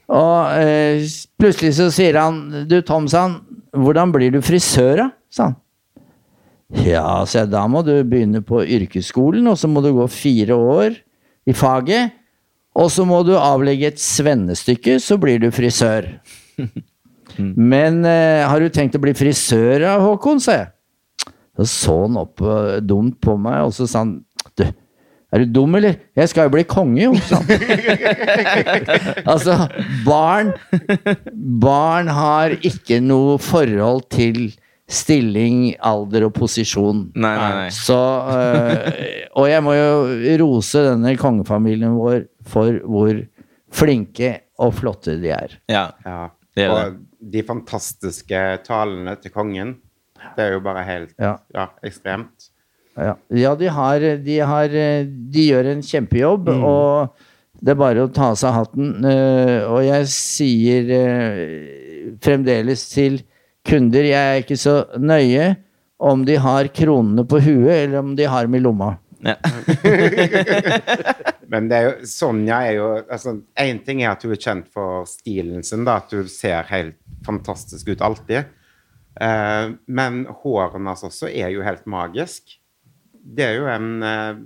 Og 0.09 0.57
eh, 0.57 1.05
plutselig 1.37 1.75
så 1.77 1.89
sier 1.93 2.17
han 2.17 2.65
Du, 2.69 2.79
Tom, 2.85 3.07
sa 3.11 3.27
han, 3.27 3.39
hvordan 3.77 4.13
blir 4.15 4.33
du 4.33 4.41
frisør, 4.41 5.03
da? 5.03 5.09
sa 5.29 5.51
han. 5.51 5.59
Ja, 6.85 7.25
sa 7.25 7.43
jeg, 7.43 7.51
da 7.53 7.63
må 7.69 7.81
du 7.85 7.95
begynne 8.05 8.43
på 8.45 8.61
yrkesskolen, 8.61 9.47
og 9.49 9.57
så 9.57 9.69
må 9.69 9.81
du 9.85 9.91
gå 9.95 10.05
fire 10.13 10.57
år 10.57 10.97
i 11.49 11.55
faget. 11.57 12.15
Og 12.77 12.91
så 12.93 13.05
må 13.09 13.23
du 13.25 13.33
avlegge 13.37 13.89
et 13.89 14.01
svennestykke, 14.01 14.99
så 15.01 15.17
blir 15.21 15.41
du 15.41 15.49
frisør. 15.53 16.05
Men 17.73 18.03
eh, 18.05 18.45
har 18.45 18.61
du 18.61 18.69
tenkt 18.73 18.97
å 18.97 19.01
bli 19.01 19.15
frisør 19.17 19.85
Håkon, 20.03 20.41
sa 20.43 20.59
jeg. 20.59 20.69
Så 21.59 21.65
så 21.67 21.95
han 22.05 22.19
opp 22.21 22.43
eh, 22.45 22.77
dumt 22.85 23.17
på 23.23 23.35
meg, 23.41 23.65
og 23.67 23.73
så 23.75 23.87
sa 23.89 24.05
han 24.05 24.19
er 25.31 25.43
du 25.43 25.51
dum, 25.59 25.75
eller? 25.77 25.95
Jeg 26.17 26.29
skal 26.31 26.47
jo 26.47 26.53
bli 26.55 26.63
konge, 26.69 27.03
jo, 27.03 27.11
altså, 29.33 29.53
barn 30.05 30.53
Barn 31.61 32.07
har 32.13 32.55
ikke 32.65 32.99
noe 33.03 33.37
forhold 33.41 34.07
til 34.13 34.49
stilling, 34.89 35.75
alder 35.85 36.25
og 36.25 36.33
posisjon. 36.33 37.03
Nei, 37.13 37.33
nei, 37.37 37.49
nei. 37.59 37.67
Så, 37.73 37.97
øh, 38.33 39.27
og 39.37 39.45
jeg 39.51 39.61
må 39.65 39.75
jo 39.77 39.89
rose 40.41 40.81
denne 40.87 41.13
kongefamilien 41.21 41.93
vår 41.99 42.23
for 42.49 42.79
hvor 42.89 43.13
flinke 43.69 44.31
og 44.59 44.73
flotte 44.79 45.19
de 45.21 45.29
er. 45.35 45.53
Ja. 45.69 45.85
Ja. 46.05 46.17
Det 46.57 46.65
er 46.65 46.73
og 46.73 46.97
de 47.19 47.43
fantastiske 47.45 48.39
talene 48.65 49.13
til 49.21 49.31
kongen, 49.35 49.75
det 50.35 50.43
er 50.47 50.51
jo 50.57 50.61
bare 50.63 50.81
helt 50.87 51.13
Ja. 51.21 51.35
ja, 51.53 51.65
ekstremt. 51.85 52.49
Ja, 52.99 53.15
ja 53.31 53.55
de, 53.55 53.69
har, 53.71 54.05
de, 54.25 54.37
har, 54.43 54.73
de 55.33 55.45
gjør 55.45 55.71
en 55.71 55.83
kjempejobb, 55.85 56.49
og 56.51 57.15
det 57.59 57.73
er 57.73 57.79
bare 57.79 58.05
å 58.05 58.11
ta 58.13 58.31
av 58.33 58.39
seg 58.39 58.55
hatten. 58.55 58.91
øh, 59.03 59.57
Og 59.71 59.81
jeg 59.87 60.07
sier 60.13 60.93
øh, 60.95 62.13
fremdeles 62.23 62.85
til 62.91 63.21
kunder 63.67 64.07
Jeg 64.07 64.35
er 64.35 64.43
ikke 64.43 64.57
så 64.59 64.75
nøye 64.97 65.53
om 65.99 66.23
de 66.27 66.37
har 66.39 66.69
kronene 66.71 67.25
på 67.27 67.41
huet, 67.43 67.73
eller 67.83 67.99
om 67.99 68.13
de 68.15 68.27
har 68.31 68.47
dem 68.47 68.55
i 68.55 68.61
lomma. 68.63 68.93
Ja. 69.19 69.35
Men 71.51 71.67
det 71.67 71.75
er 71.75 71.85
jo, 71.89 72.07
Sonja 72.07 72.61
er 72.69 72.77
jo 72.77 72.87
altså, 73.01 73.33
Én 73.59 73.81
ting 73.83 74.03
er 74.03 74.13
at 74.13 74.23
hun 74.23 74.31
er 74.31 74.39
kjent 74.39 74.69
for 74.71 75.03
stilen 75.09 75.65
sin, 75.67 75.83
da, 75.87 75.97
at 75.99 76.13
hun 76.15 76.29
ser 76.31 76.69
helt 76.71 76.95
fantastisk 77.25 77.89
ut 77.91 78.03
alltid. 78.05 78.47
Eh, 79.19 79.71
men 79.91 80.21
håret 80.43 80.77
hennes 80.77 81.03
også 81.03 81.27
er 81.27 81.51
jo 81.51 81.65
helt 81.65 81.83
magisk. 81.89 82.58
Det 83.29 83.45
er 83.45 83.59
jo 83.59 83.67
en 83.69 83.91
eh, 84.05 84.39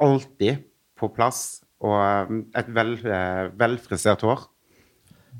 Alltid 0.00 0.62
på 0.96 1.10
plass, 1.12 1.60
og 1.84 1.96
eh, 2.00 2.38
et 2.60 2.70
vel, 2.76 2.94
eh, 3.04 3.50
velfrisert 3.60 4.24
hår. 4.24 4.46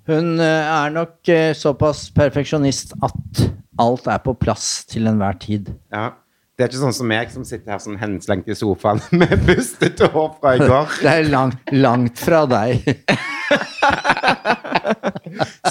Hun 0.08 0.34
eh, 0.36 0.68
er 0.68 0.92
nok 0.92 1.30
såpass 1.56 2.08
perfeksjonist 2.16 2.92
at 3.04 3.44
alt 3.80 4.10
er 4.12 4.20
på 4.24 4.34
plass 4.36 4.84
til 4.90 5.08
enhver 5.08 5.38
tid. 5.40 5.72
Ja. 5.92 6.10
Det 6.60 6.66
er 6.66 6.74
ikke 6.74 6.80
sånn 6.82 6.92
som 6.92 7.06
meg, 7.08 7.30
som 7.32 7.40
sitter 7.48 7.72
her 7.72 7.78
sånn 7.80 7.94
henslengt 7.96 8.44
i 8.52 8.54
sofaen 8.58 8.98
med 9.16 9.30
bustete 9.46 10.10
hår 10.12 10.34
fra 10.42 10.50
i 10.52 10.58
går. 10.60 10.90
Det 11.00 11.08
er 11.08 11.24
langt, 11.32 11.56
langt 11.72 12.20
fra 12.20 12.42
deg. 12.50 12.82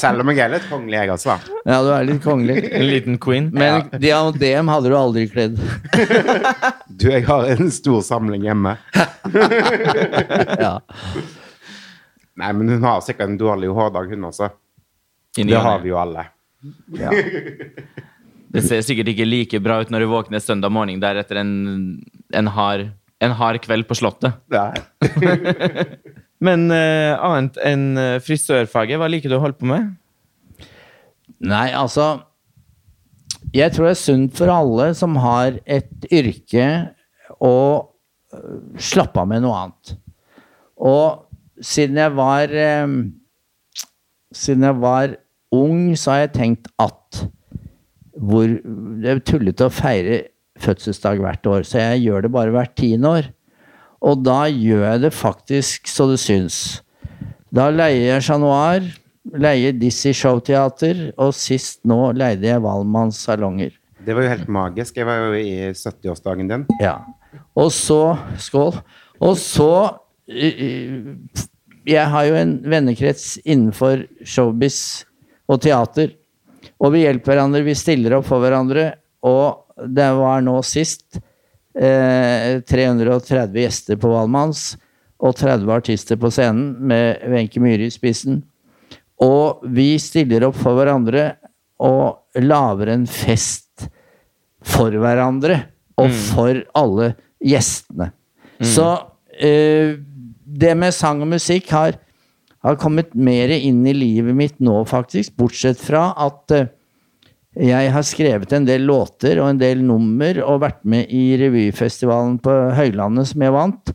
Selv 0.01 0.23
om 0.23 0.31
jeg 0.33 0.41
er 0.47 0.51
litt 0.55 0.65
kongelig, 0.65 0.97
jeg 0.97 1.11
også. 1.13 1.35
Ja, 1.67 1.77
du 1.85 1.91
er 1.93 2.07
litt 2.09 2.25
kongelig. 2.25 2.57
En 2.73 2.87
liten 2.89 3.21
queen. 3.21 3.53
Men 3.53 3.85
diadem 4.01 4.65
hadde 4.73 4.89
du 4.89 4.97
aldri 4.97 5.29
kledd. 5.29 5.61
Du, 6.89 7.05
jeg 7.11 7.21
har 7.29 7.45
en 7.53 7.69
stor 7.77 8.01
samling 8.09 8.49
hjemme. 8.49 8.73
Ja. 10.57 10.81
Nei, 12.33 12.49
men 12.49 12.65
hun 12.73 12.81
har 12.89 13.05
sikkert 13.05 13.29
en 13.29 13.37
dårlig 13.37 13.69
hårdag, 13.77 14.09
hun 14.09 14.25
også. 14.33 14.49
Inni 15.37 15.53
Det 15.53 15.61
har 15.69 15.77
vi 15.85 15.93
jo 15.93 16.01
alle. 16.01 16.31
Ja. 16.97 17.13
Det 18.49 18.63
ser 18.65 18.81
sikkert 18.85 19.11
ikke 19.11 19.27
like 19.27 19.59
bra 19.61 19.77
ut 19.83 19.91
når 19.93 20.03
du 20.03 20.09
våkner 20.09 20.41
søndag 20.41 20.73
morgen 20.73 21.01
der 21.01 21.19
etter 21.21 21.41
en, 21.41 21.51
en, 22.33 22.49
hard, 22.55 22.87
en 23.21 23.35
hard 23.37 23.59
kveld 23.61 23.85
på 23.89 23.97
Slottet. 23.99 24.39
Nei. 24.49 24.73
Men 26.45 26.69
uh, 26.71 27.19
annet 27.19 27.59
enn 27.67 27.85
eh, 27.99 28.17
frisørfaget, 28.23 28.95
hva 28.99 29.09
liker 29.11 29.31
du 29.31 29.35
å 29.35 29.41
holde 29.43 29.59
på 29.59 29.67
med? 29.67 29.89
Nei, 31.43 31.67
altså 31.75 32.21
Jeg 33.53 33.73
tror 33.75 33.89
det 33.89 33.93
er 33.95 33.99
sunt 33.99 34.39
for 34.39 34.51
alle 34.51 34.89
som 34.97 35.17
har 35.19 35.59
et 35.67 36.07
yrke, 36.11 36.65
å 37.39 37.55
øh, 38.35 38.55
slappe 38.81 39.21
av 39.21 39.29
med 39.29 39.43
noe 39.45 39.55
annet. 39.55 39.93
Og 40.75 41.29
siden 41.63 41.99
jeg 42.01 42.15
var 42.17 42.51
um, 42.83 42.97
Siden 44.35 44.65
jeg 44.67 44.77
var 44.81 45.13
ung, 45.55 45.95
så 45.97 46.11
har 46.13 46.19
jeg 46.25 46.33
tenkt 46.35 46.67
at 46.81 47.21
hvor 48.19 48.51
Det 48.99 49.09
er 49.09 49.21
tullete 49.23 49.69
å 49.69 49.73
feire 49.73 50.21
fødselsdag 50.59 51.21
hvert 51.23 51.47
år, 51.47 51.63
så 51.63 51.79
jeg 51.79 52.03
gjør 52.07 52.25
det 52.25 52.31
bare 52.35 52.51
hvert 52.51 52.75
tiende 52.75 53.13
år. 53.15 53.29
Og 54.03 54.23
da 54.23 54.41
gjør 54.51 54.85
jeg 54.85 55.03
det 55.05 55.13
faktisk 55.15 55.87
så 55.91 56.07
det 56.11 56.19
syns. 56.23 56.79
Da 57.55 57.69
leier 57.73 58.13
jeg 58.13 58.25
Chat 58.27 58.41
Noir, 58.43 58.85
leier 59.39 59.75
Dizzie 59.75 60.15
Showteater, 60.15 61.09
og 61.19 61.33
sist 61.35 61.81
nå 61.87 62.11
leide 62.17 62.47
jeg 62.47 62.63
Valmanns 62.63 63.19
salonger. 63.25 63.73
Det 64.05 64.15
var 64.15 64.25
jo 64.25 64.31
helt 64.31 64.51
magisk. 64.51 64.97
Jeg 64.97 65.07
var 65.07 65.25
jo 65.25 65.39
i 65.39 65.71
70-årsdagen 65.75 66.51
din. 66.51 66.67
Ja. 66.79 66.99
Og 67.59 67.71
så 67.75 68.17
Skål. 68.39 68.79
Og 69.19 69.35
så 69.37 69.99
Jeg 71.89 72.05
har 72.13 72.25
jo 72.27 72.35
en 72.37 72.51
vennekrets 72.69 73.39
innenfor 73.43 74.03
showbiz 74.21 75.05
og 75.49 75.61
teater. 75.65 76.13
Og 76.79 76.93
vi 76.95 77.03
hjelper 77.03 77.33
hverandre, 77.33 77.65
vi 77.65 77.75
stiller 77.77 78.17
opp 78.17 78.27
for 78.29 78.43
hverandre. 78.43 78.91
Og 79.27 79.87
det 79.89 80.07
var 80.15 80.43
nå 80.43 80.59
sist 80.67 81.19
eh, 81.75 82.59
330 82.63 83.59
gjester 83.59 83.99
på 83.99 84.11
Valmanns 84.13 84.71
og 85.19 85.35
30 85.35 85.73
artister 85.75 86.19
på 86.19 86.31
scenen 86.31 86.77
med 86.87 87.25
Wenche 87.27 87.59
Myhre 87.63 87.89
i 87.89 87.93
spissen. 87.93 88.41
Og 89.19 89.65
vi 89.67 89.91
stiller 89.99 90.47
opp 90.47 90.55
for 90.59 90.79
hverandre 90.79 91.33
og 91.83 92.39
lager 92.39 92.93
en 92.93 93.05
fest 93.07 93.89
for 94.63 94.95
hverandre 94.95 95.61
og 95.99 96.11
for 96.31 96.61
alle 96.79 97.13
gjestene. 97.43 98.11
Så 98.63 98.85
eh, 99.39 99.95
det 100.43 100.75
med 100.79 100.95
sang 100.95 101.23
og 101.23 101.31
musikk 101.31 101.71
har, 101.71 101.99
har 102.65 102.79
kommet 102.79 103.15
mer 103.15 103.51
inn 103.55 103.85
i 103.87 103.95
livet 103.95 104.35
mitt 104.35 104.59
nå, 104.63 104.81
faktisk. 104.89 105.35
Bortsett 105.39 105.79
fra 105.81 106.09
at 106.19 106.55
eh, 106.55 106.69
jeg 107.59 107.91
har 107.91 108.05
skrevet 108.05 108.53
en 108.53 108.67
del 108.67 108.85
låter 108.87 109.39
og 109.41 109.49
en 109.49 109.61
del 109.61 109.81
nummer 109.83 110.37
og 110.45 110.61
vært 110.65 110.83
med 110.87 111.09
i 111.15 111.33
revyfestivalen 111.39 112.37
på 112.43 112.55
Høylandet 112.77 113.31
som 113.31 113.45
jeg 113.45 113.55
vant. 113.55 113.93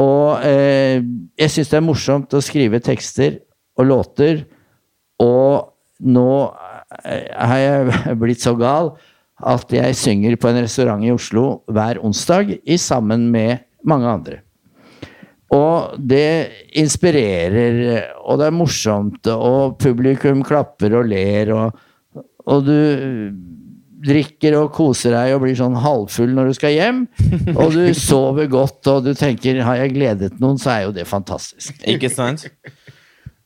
Og 0.00 0.42
eh, 0.48 1.04
jeg 1.38 1.52
syns 1.52 1.72
det 1.72 1.78
er 1.78 1.86
morsomt 1.86 2.34
å 2.34 2.42
skrive 2.44 2.80
tekster 2.84 3.38
og 3.78 3.88
låter, 3.88 4.42
og 5.22 5.72
nå 6.02 6.28
eh, 7.04 7.28
har 7.32 7.60
jeg 7.60 8.16
blitt 8.22 8.44
så 8.44 8.56
gal 8.58 8.94
at 9.42 9.72
jeg 9.74 9.98
synger 9.98 10.36
på 10.38 10.50
en 10.50 10.60
restaurant 10.62 11.04
i 11.04 11.12
Oslo 11.12 11.62
hver 11.72 12.00
onsdag 12.04 12.56
i 12.62 12.78
sammen 12.78 13.28
med 13.32 13.64
mange 13.88 14.08
andre. 14.08 14.40
Og 15.52 15.96
det 16.00 16.72
inspirerer, 16.80 17.80
og 18.24 18.40
det 18.40 18.48
er 18.48 18.56
morsomt, 18.56 19.28
og 19.28 19.76
publikum 19.82 20.40
klapper 20.46 20.96
og 20.96 21.10
ler, 21.10 21.52
og, 21.52 22.22
og 22.48 22.62
du 22.64 22.78
drikker 24.02 24.56
og 24.58 24.72
koser 24.74 25.14
deg 25.14 25.34
og 25.36 25.44
blir 25.44 25.54
sånn 25.58 25.76
halvfull 25.78 26.32
når 26.34 26.50
du 26.50 26.56
skal 26.56 26.74
hjem, 26.74 27.02
og 27.52 27.76
du 27.76 27.84
sover 27.98 28.48
godt, 28.50 28.80
og 28.90 29.04
du 29.06 29.12
tenker 29.14 29.60
'har 29.62 29.84
jeg 29.84 29.94
gledet 29.94 30.40
noen', 30.40 30.58
så 30.58 30.72
er 30.74 30.80
jo 30.88 30.96
det 30.96 31.06
fantastisk. 31.06 31.76
Ikke 31.86 32.10
sant? 32.10 32.48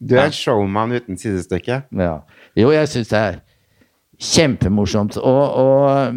Du 0.01 0.15
er 0.17 0.29
en 0.29 0.33
showman 0.33 0.93
uten 0.93 1.19
sidestykke. 1.19 1.83
Ja. 1.93 2.21
Jo, 2.57 2.71
jeg 2.71 2.89
syns 2.89 3.09
det 3.09 3.19
er 3.19 3.39
kjempemorsomt. 4.21 5.17
Og, 5.17 5.45
og 5.57 6.17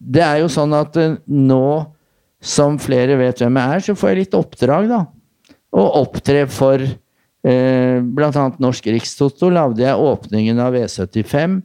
det 0.00 0.22
er 0.22 0.40
jo 0.42 0.50
sånn 0.50 0.74
at 0.74 0.96
eh, 0.98 1.16
nå 1.26 1.64
som 2.40 2.78
flere 2.80 3.18
vet 3.20 3.42
hvem 3.42 3.58
jeg 3.60 3.76
er, 3.76 3.84
så 3.84 3.96
får 3.98 4.12
jeg 4.12 4.20
litt 4.22 4.36
oppdrag, 4.38 4.88
da. 4.90 5.00
Å 5.70 5.82
opptre 6.00 6.46
for 6.50 6.82
eh, 6.82 7.98
bl.a. 8.00 8.46
Norsk 8.62 8.88
Rikstoto 8.90 9.50
lagde 9.52 9.84
jeg 9.84 10.08
åpningen 10.10 10.62
av 10.64 10.74
V75, 10.74 11.60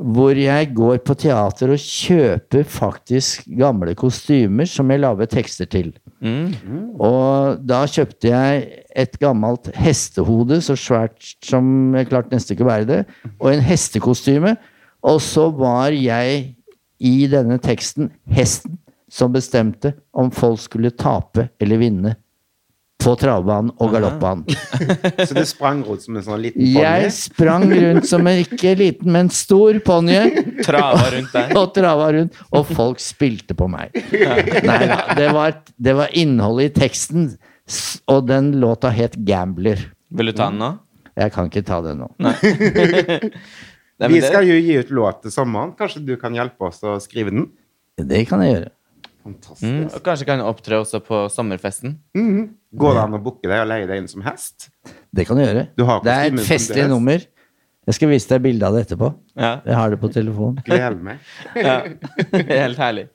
hvor 0.00 0.38
jeg 0.38 0.70
går 0.72 1.00
på 1.04 1.14
teater 1.20 1.74
og 1.74 1.82
kjøper 1.82 2.64
faktisk 2.64 3.44
gamle 3.58 3.92
kostymer 3.98 4.68
som 4.70 4.88
jeg 4.90 5.02
lager 5.02 5.28
tekster 5.28 5.68
til. 5.68 5.90
Mm. 6.24 6.96
Og 6.96 7.60
da 7.68 7.82
kjøpte 7.84 8.30
jeg 8.30 8.62
et 9.04 9.18
gammelt 9.20 9.68
hestehode, 9.76 10.62
så 10.64 10.76
svært 10.78 11.20
som 11.44 11.92
jeg 11.98 12.08
klarte 12.08 12.32
nesten 12.32 12.56
ikke 12.56 12.64
å 12.64 12.70
bære 12.70 12.88
det, 12.88 13.02
og 13.36 13.50
en 13.52 13.64
hestekostyme. 13.64 14.54
Og 15.04 15.20
så 15.24 15.46
var 15.56 15.92
jeg 15.96 16.54
i 17.00 17.14
denne 17.32 17.56
teksten 17.60 18.10
hesten 18.28 18.79
som 19.10 19.32
bestemte 19.34 19.94
om 20.12 20.30
folk 20.30 20.60
skulle 20.62 20.92
tape 20.94 21.48
eller 21.60 21.80
vinne 21.80 22.14
på 23.00 23.14
travbanen 23.16 23.72
og 23.80 23.94
galoppbanen. 23.94 24.44
Så 25.28 25.34
du 25.34 25.42
sprang 25.48 25.80
rundt 25.86 26.04
som 26.04 26.18
en 26.20 26.24
sånn 26.26 26.42
liten 26.44 26.66
Jeg 26.68 27.12
sprang 27.16 27.64
rundt 27.72 28.08
som 28.10 28.26
en 28.28 28.42
ikke 28.42 28.74
liten, 28.78 29.10
men 29.14 29.30
stor 29.32 29.78
ponni. 29.84 30.18
Trava 30.66 31.06
rundt 31.14 31.32
der. 31.34 31.54
og 31.56 31.72
trava 31.76 32.10
rundt, 32.18 32.36
og 32.52 32.68
folk 32.68 33.00
spilte 33.02 33.56
på 33.56 33.70
meg. 33.72 33.96
Nei 34.12 34.82
da, 34.90 35.00
det 35.16 35.30
var, 35.36 35.56
det 35.80 35.96
var 35.96 36.12
innholdet 36.12 36.70
i 36.70 36.74
teksten, 36.82 37.32
og 38.10 38.28
den 38.28 38.52
låta 38.60 38.92
het 38.92 39.16
'Gambler'. 39.16 39.88
Vil 40.10 40.32
du 40.32 40.36
ta 40.36 40.50
den 40.50 40.60
nå? 40.60 40.74
Jeg 41.20 41.32
kan 41.34 41.48
ikke 41.50 41.64
ta 41.66 41.80
den 41.84 42.02
nå. 42.02 42.10
Nei, 42.20 42.34
Vi 44.14 44.20
skal 44.24 44.46
jo 44.48 44.56
gi 44.56 44.78
ut 44.80 44.92
låt 44.96 45.22
til 45.24 45.32
sommeren. 45.32 45.74
Kanskje 45.78 46.00
du 46.04 46.14
kan 46.20 46.34
hjelpe 46.34 46.70
oss 46.70 46.80
å 46.84 46.96
skrive 47.02 47.32
den? 47.34 47.50
Det 48.00 48.24
kan 48.28 48.40
jeg 48.40 48.54
gjøre. 48.54 48.70
Fantastisk. 49.30 49.66
Mm, 49.66 49.84
og 49.94 50.02
kanskje 50.06 50.26
kan 50.28 50.40
du 50.42 50.46
opptre 50.48 50.80
også 50.82 51.00
på 51.06 51.24
sommerfesten? 51.32 51.98
Går 52.80 52.96
det 52.96 53.02
an 53.04 53.18
å 53.18 53.20
booke 53.22 53.46
deg 53.46 53.62
og 53.62 53.68
leie 53.70 53.86
deg 53.88 54.02
inn 54.02 54.08
som 54.10 54.24
hest? 54.26 54.70
Det 55.14 55.26
kan 55.28 55.38
du 55.38 55.44
gjøre. 55.44 55.68
Du 55.78 55.84
har 55.88 56.02
det 56.04 56.16
er 56.16 56.32
et 56.32 56.42
festlig 56.46 56.88
nummer. 56.90 57.22
Jeg 57.88 57.96
skal 57.96 58.10
vise 58.12 58.28
deg 58.30 58.42
bilde 58.44 58.66
av 58.66 58.76
det 58.76 58.84
etterpå. 58.86 59.08
Ja. 59.34 59.54
Jeg 59.66 59.78
har 59.78 59.94
det 59.94 59.98
på 60.02 60.10
telefon. 60.12 60.58
Gleder 60.66 60.98
meg. 61.02 61.22
ja. 61.58 61.80
Helt 62.62 62.78
herlig. 62.80 63.08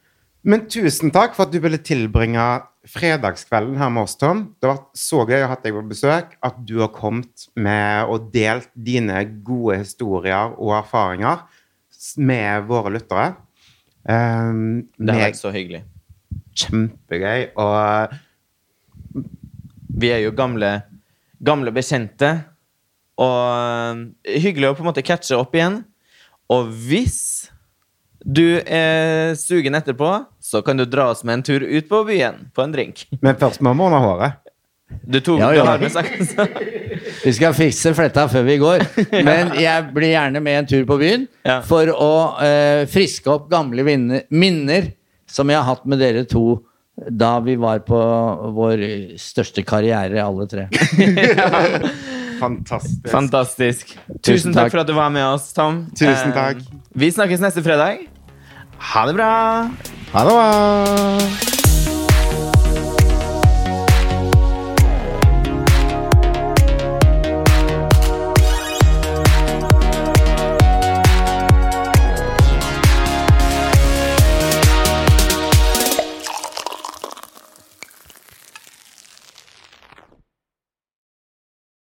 Men 0.46 0.68
tusen 0.70 1.10
takk 1.14 1.34
for 1.34 1.48
at 1.48 1.54
du 1.54 1.58
ville 1.64 1.80
tilbringe 1.82 2.44
fredagskvelden 2.92 3.80
her 3.82 3.90
med 3.94 4.06
oss, 4.06 4.14
Tom. 4.22 4.44
Det 4.62 4.68
har 4.68 4.76
vært 4.76 5.00
så 5.02 5.24
gøy 5.26 5.42
å 5.42 5.48
ha 5.50 5.58
deg 5.64 5.78
på 5.78 5.86
besøk. 5.90 6.36
At 6.46 6.60
du 6.70 6.76
har 6.84 6.92
kommet 6.94 7.48
med 7.58 8.12
og 8.12 8.28
delt 8.34 8.70
dine 8.78 9.24
gode 9.48 9.80
historier 9.82 10.54
og 10.54 10.76
erfaringer 10.82 11.46
med 12.22 12.68
våre 12.70 12.94
lyttere. 12.94 13.32
Um, 14.06 14.86
Det 15.00 15.16
har 15.16 15.24
vært 15.32 15.42
så 15.42 15.54
hyggelig. 15.56 15.82
Kjempegøy. 16.56 17.50
Og 17.62 19.24
Vi 19.96 20.10
er 20.12 20.20
jo 20.26 20.32
gamle, 20.36 20.74
gamle 21.46 21.72
bekjente. 21.76 22.34
Og 23.16 23.42
eh, 24.28 24.40
hyggelig 24.44 24.72
å 24.72 24.76
på 24.78 24.84
en 24.84 24.90
måte 24.92 25.06
catche 25.08 25.38
opp 25.40 25.54
igjen. 25.56 25.82
Og 26.52 26.68
hvis 26.90 27.20
du 28.26 28.58
er 28.66 29.36
sugen 29.38 29.78
etterpå, 29.78 30.10
så 30.42 30.62
kan 30.66 30.78
du 30.80 30.86
dra 30.90 31.12
oss 31.14 31.24
med 31.24 31.40
en 31.40 31.44
tur 31.46 31.62
ut 31.64 31.88
på 31.90 32.02
byen 32.08 32.48
på 32.56 32.64
en 32.66 32.74
drink. 32.74 33.06
Men 33.22 33.38
først 33.40 33.62
må 33.64 33.74
vi 33.78 33.86
ordne 33.86 34.02
håret. 34.04 34.42
Du, 35.02 35.18
tok, 35.20 35.40
Ja, 35.42 35.50
ja. 35.56 35.64
har 35.66 35.80
med 35.82 35.92
sagt. 35.94 36.36
Vi 37.26 37.32
skal 37.34 37.56
fikse 37.58 37.90
fletta 37.98 38.28
før 38.30 38.44
vi 38.46 38.58
går. 38.62 38.84
Men 39.26 39.50
jeg 39.58 39.88
blir 39.96 40.12
gjerne 40.12 40.42
med 40.46 40.60
en 40.60 40.68
tur 40.70 40.84
på 40.86 40.98
byen 41.02 41.24
Ja. 41.46 41.56
for 41.66 41.90
å 41.90 42.10
eh, 42.46 42.84
friske 42.90 43.30
opp 43.34 43.48
gamle 43.50 43.82
minner 44.30 44.92
som 45.28 45.50
jeg 45.50 45.58
har 45.60 45.68
hatt 45.70 45.86
med 45.90 46.00
dere 46.00 46.26
to 46.30 46.62
da 47.12 47.40
vi 47.44 47.58
var 47.60 47.82
på 47.84 47.98
vår 48.56 48.80
største 49.20 49.66
karriere, 49.68 50.22
alle 50.24 50.46
tre. 50.48 50.68
Fantastisk. 52.40 53.10
Fantastisk. 53.12 53.92
Tusen, 53.96 54.22
Tusen 54.24 54.54
takk 54.56 54.66
takk. 54.66 54.72
for 54.72 54.84
at 54.84 54.88
du 54.88 54.94
var 54.96 55.10
med 55.12 55.26
oss, 55.28 55.50
Tom. 55.56 55.86
Tusen 55.96 56.32
Eh, 56.32 56.36
takk. 56.36 56.64
Vi 56.96 57.12
snakkes 57.12 57.44
neste 57.44 57.64
fredag. 57.64 58.08
Ha 58.94 59.06
det 59.08 59.16
bra! 59.16 59.34
Ha 60.14 60.24
det 60.24 60.32
bra. 60.32 61.55